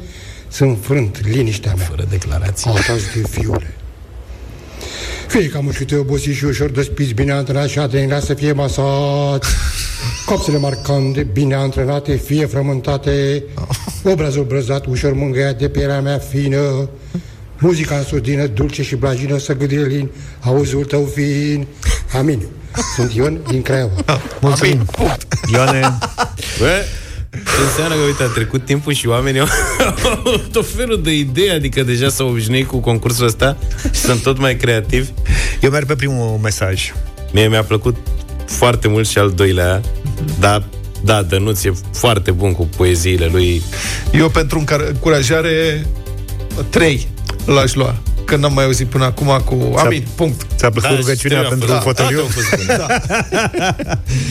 [0.47, 1.86] sunt frânt liniștea mea.
[1.86, 2.71] Fără declarație.
[2.71, 3.73] Așa de fiule.
[5.27, 9.45] Fie ca mușchite obosit și ușor despiți, bine antrenat și adrenat să fie masat.
[10.25, 13.43] Copsele marcante, bine antrenate, fie frământate.
[14.03, 16.89] Obrazul brăzat, ușor mângâiat de pielea mea fină.
[17.59, 20.09] Muzica în surdină, dulce și blajină, să gâdilin,
[20.41, 21.67] auzul tău fin.
[22.13, 22.41] Amin.
[22.95, 24.21] Sunt Ion din Craiova.
[24.41, 24.85] Mulțumim.
[25.51, 25.97] Ioane,
[26.59, 26.83] Bă,
[27.31, 29.47] ce înseamnă că, uite, a trecut timpul și oamenii au
[30.25, 33.57] au tot felul de idei, adică deja s-au obișnuit cu concursul ăsta
[33.93, 35.09] și sunt tot mai creativi.
[35.61, 36.93] eu merg pe primul mesaj.
[37.31, 37.95] Mie mi-a plăcut
[38.45, 39.81] foarte mult și al doilea,
[40.39, 40.63] dar
[41.03, 43.61] da, Dănuț e foarte bun cu poeziile lui.
[44.13, 45.85] Eu pentru încurajare
[46.69, 47.07] 3
[47.45, 48.14] l-aș lua.
[48.26, 49.73] Că n-am mai auzit până acum cu...
[49.78, 50.45] Amin, punct.
[50.55, 52.17] Ți-a plăcut Da, rugăciunea și pentru da, fotoliu?
[52.17, 52.65] da, a fost bun.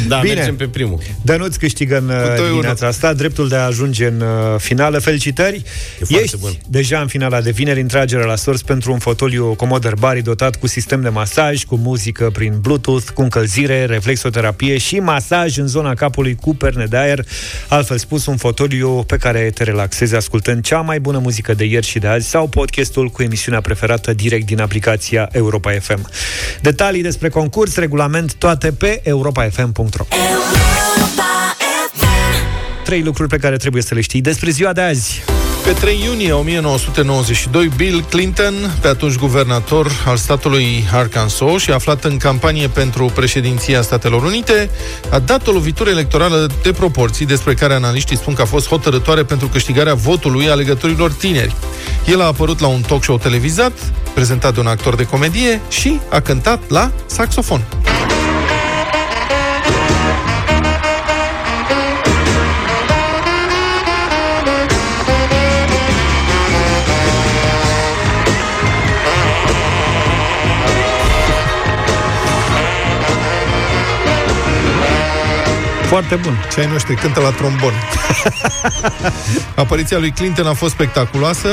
[0.08, 0.34] Da, Bine.
[0.34, 0.98] mergem pe primul.
[1.22, 4.98] Dănuț câștigă în uh, doi dimineața asta dreptul de a ajunge în uh, finală.
[4.98, 5.62] Felicitări!
[5.98, 6.50] foarte Ești bun.
[6.68, 10.56] deja în finala de vineri în tragere la sorți pentru un fotoliu Commodore Bari dotat
[10.56, 15.94] cu sistem de masaj, cu muzică prin Bluetooth, cu încălzire, reflexoterapie și masaj în zona
[15.94, 17.24] capului cu perne de aer.
[17.68, 21.86] Altfel spus, un fotoliu pe care te relaxezi ascultând cea mai bună muzică de ieri
[21.86, 23.82] și de azi sau podcastul cu emisiunea preferată
[24.12, 26.10] direct din aplicația Europa FM.
[26.60, 30.04] Detalii despre concurs, regulament, toate pe europafm.ro
[32.84, 35.22] Trei lucruri pe care trebuie să le știi despre ziua de azi.
[35.64, 42.16] Pe 3 iunie 1992, Bill Clinton, pe atunci guvernator al statului Arkansas și aflat în
[42.16, 44.70] campanie pentru președinția Statelor Unite,
[45.10, 49.22] a dat o lovitură electorală de proporții despre care analiștii spun că a fost hotărătoare
[49.22, 51.56] pentru câștigarea votului alegătorilor tineri.
[52.06, 53.72] El a apărut la un talk show televizat,
[54.14, 57.64] prezentat de un actor de comedie și a cântat la saxofon.
[75.94, 76.44] Foarte bun.
[76.52, 77.72] Și ai noștri cântă la trombon.
[79.64, 81.48] Apariția lui Clinton a fost spectaculoasă.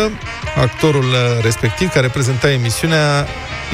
[0.56, 3.28] Actorul uh, respectiv, care prezenta emisiunea,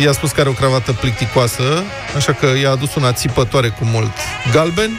[0.03, 1.83] i-a spus că are o cravată plicticoasă,
[2.15, 4.11] așa că i-a adus una țipătoare cu mult
[4.51, 4.91] galben.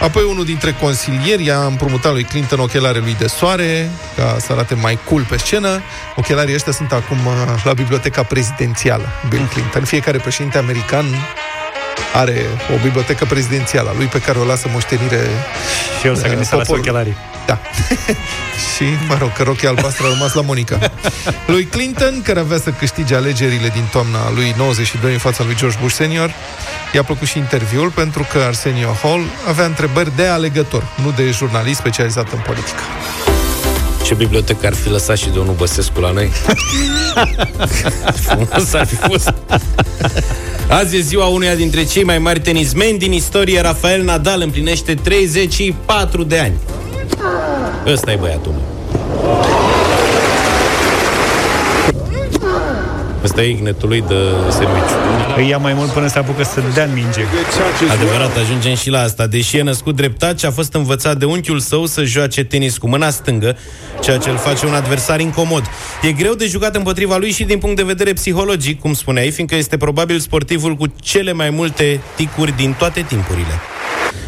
[0.00, 4.74] Apoi unul dintre consilieri i-a împrumutat lui Clinton ochelare lui de soare, ca să arate
[4.74, 5.82] mai cool pe scenă.
[6.16, 9.84] Ochelarii ăștia sunt acum uh, la biblioteca prezidențială, Bill Clinton.
[9.84, 11.04] Fiecare președinte american
[12.14, 15.20] are o bibliotecă prezidențială a lui pe care o lasă moștenire
[16.00, 16.88] Și eu să uh, gândesc să las poporul.
[16.88, 17.16] ochelarii.
[17.46, 17.58] Da.
[18.74, 20.78] și, mă rog, că rochia albastră a rămas la Monica.
[21.54, 25.78] lui Clinton, care avea să câștige alegerile din toamna lui 92 în fața lui George
[25.80, 26.34] Bush senior,
[26.92, 31.78] i-a plăcut și interviul pentru că Arsenio Hall avea întrebări de alegător, nu de jurnalist
[31.78, 32.82] specializat în politică.
[34.04, 36.30] Ce bibliotecă ar fi lăsat și domnul Băsescu la noi?
[38.26, 39.34] Frumos ar fi fost.
[40.68, 46.22] Azi e ziua unuia dintre cei mai mari tenismeni din istorie, Rafael Nadal împlinește 34
[46.22, 46.54] de ani.
[47.86, 48.73] Ăsta e băiatul meu.
[53.36, 54.14] Ăsta e ignetul lui de
[54.48, 54.96] serviciu.
[55.36, 57.20] Îi ia mai mult până se apucă să dea în minge.
[57.90, 59.26] Adevărat, ajungem și la asta.
[59.26, 62.88] Deși e născut dreptat și a fost învățat de unchiul său să joace tenis cu
[62.88, 63.56] mâna stângă,
[64.00, 65.62] ceea ce îl face un adversar incomod.
[66.02, 69.56] E greu de jucat împotriva lui și din punct de vedere psihologic, cum spuneai, fiindcă
[69.56, 73.60] este probabil sportivul cu cele mai multe ticuri din toate timpurile.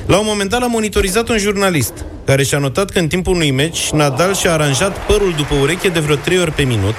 [0.06, 1.92] La un moment dat l-a monitorizat un jurnalist,
[2.24, 6.00] care și-a notat că în timpul unui meci, Nadal și-a aranjat părul după ureche de
[6.00, 6.94] vreo 3 ori pe minut,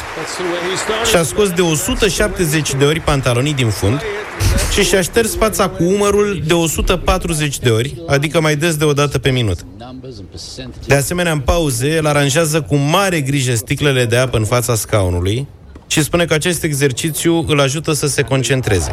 [1.09, 4.01] și-a scos de 170 de ori pantalonii din fund
[4.73, 8.93] și și-a șters fața cu umărul de 140 de ori, adică mai des de o
[8.93, 9.59] dată pe minut.
[10.85, 15.47] De asemenea, în pauze, el aranjează cu mare grijă sticlele de apă în fața scaunului
[15.87, 18.91] și spune că acest exercițiu îl ajută să se concentreze.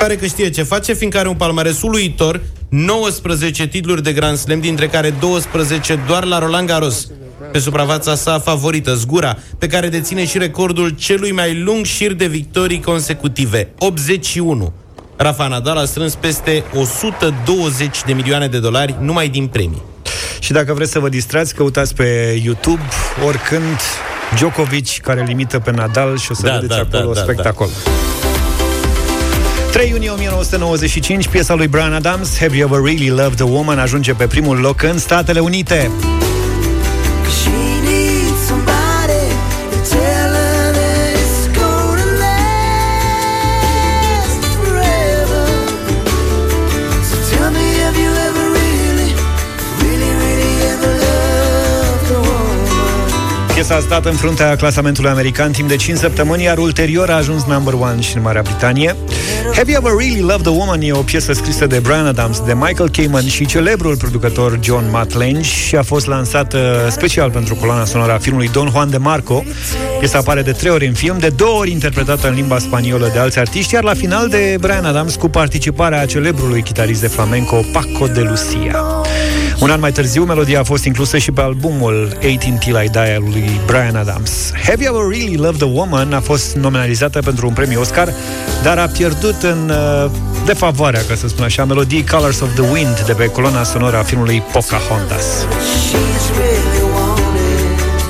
[0.00, 4.60] Pare că știe ce face, fiindcă are un palmares uluitor, 19 titluri de Grand Slam,
[4.60, 7.08] dintre care 12 doar la Roland Garros.
[7.52, 12.26] Pe suprafața sa favorită, zgura, pe care deține și recordul celui mai lung șir de
[12.26, 14.72] victorii consecutive, 81.
[15.16, 19.82] Rafa Nadal a strâns peste 120 de milioane de dolari numai din premii.
[20.40, 22.82] Și dacă vreți să vă distrați, căutați pe YouTube
[23.26, 23.78] oricând
[24.34, 27.68] Djokovic care limită pe Nadal și o să Da, vedeți da, acolo da, da, spectacol.
[29.72, 34.12] 3 iunie 1995, piesa lui Brian Adams, Have You Ever Really Loved a Woman, ajunge
[34.12, 35.90] pe primul loc în Statele Unite.
[53.68, 53.74] Woman?
[53.74, 57.44] Piesa a stat în fruntea clasamentului american timp de 5 săptămâni, iar ulterior a ajuns
[57.44, 58.96] number one și în Marea Britanie.
[59.54, 62.54] Have You Ever Really Loved a Woman e o piesă scrisă de Brian Adams, de
[62.54, 68.12] Michael Kamen și celebrul producător John Matlange și a fost lansată special pentru coloana sonoră
[68.12, 69.44] a filmului Don Juan de Marco.
[69.98, 73.18] Piesa apare de trei ori în film, de două ori interpretată în limba spaniolă de
[73.18, 78.06] alți artiști, iar la final de Brian Adams cu participarea celebrului chitarist de flamenco Paco
[78.06, 78.84] de Lucia.
[79.60, 83.14] Un an mai târziu, melodia a fost inclusă și pe albumul 18 Till I Die
[83.14, 84.52] al lui Brian Adams.
[84.64, 88.12] Have You Ever Really Loved a Woman a fost nominalizată pentru un premiu Oscar,
[88.62, 90.10] dar a pierdut în uh,
[90.44, 94.02] defavoarea, ca să spun așa, melodii Colors of the Wind de pe coloana sonoră a
[94.02, 95.24] filmului Pocahontas.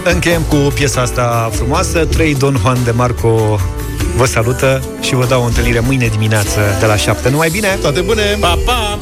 [0.04, 1.98] Încheiem cu piesa asta frumoasă.
[2.04, 3.60] 3 Don Juan de Marco
[4.16, 7.30] vă salută și vă dau o întâlnire mâine dimineață de la 7.
[7.30, 7.78] Numai bine!
[7.80, 8.36] Toate bune!
[8.40, 8.98] Pa, pa!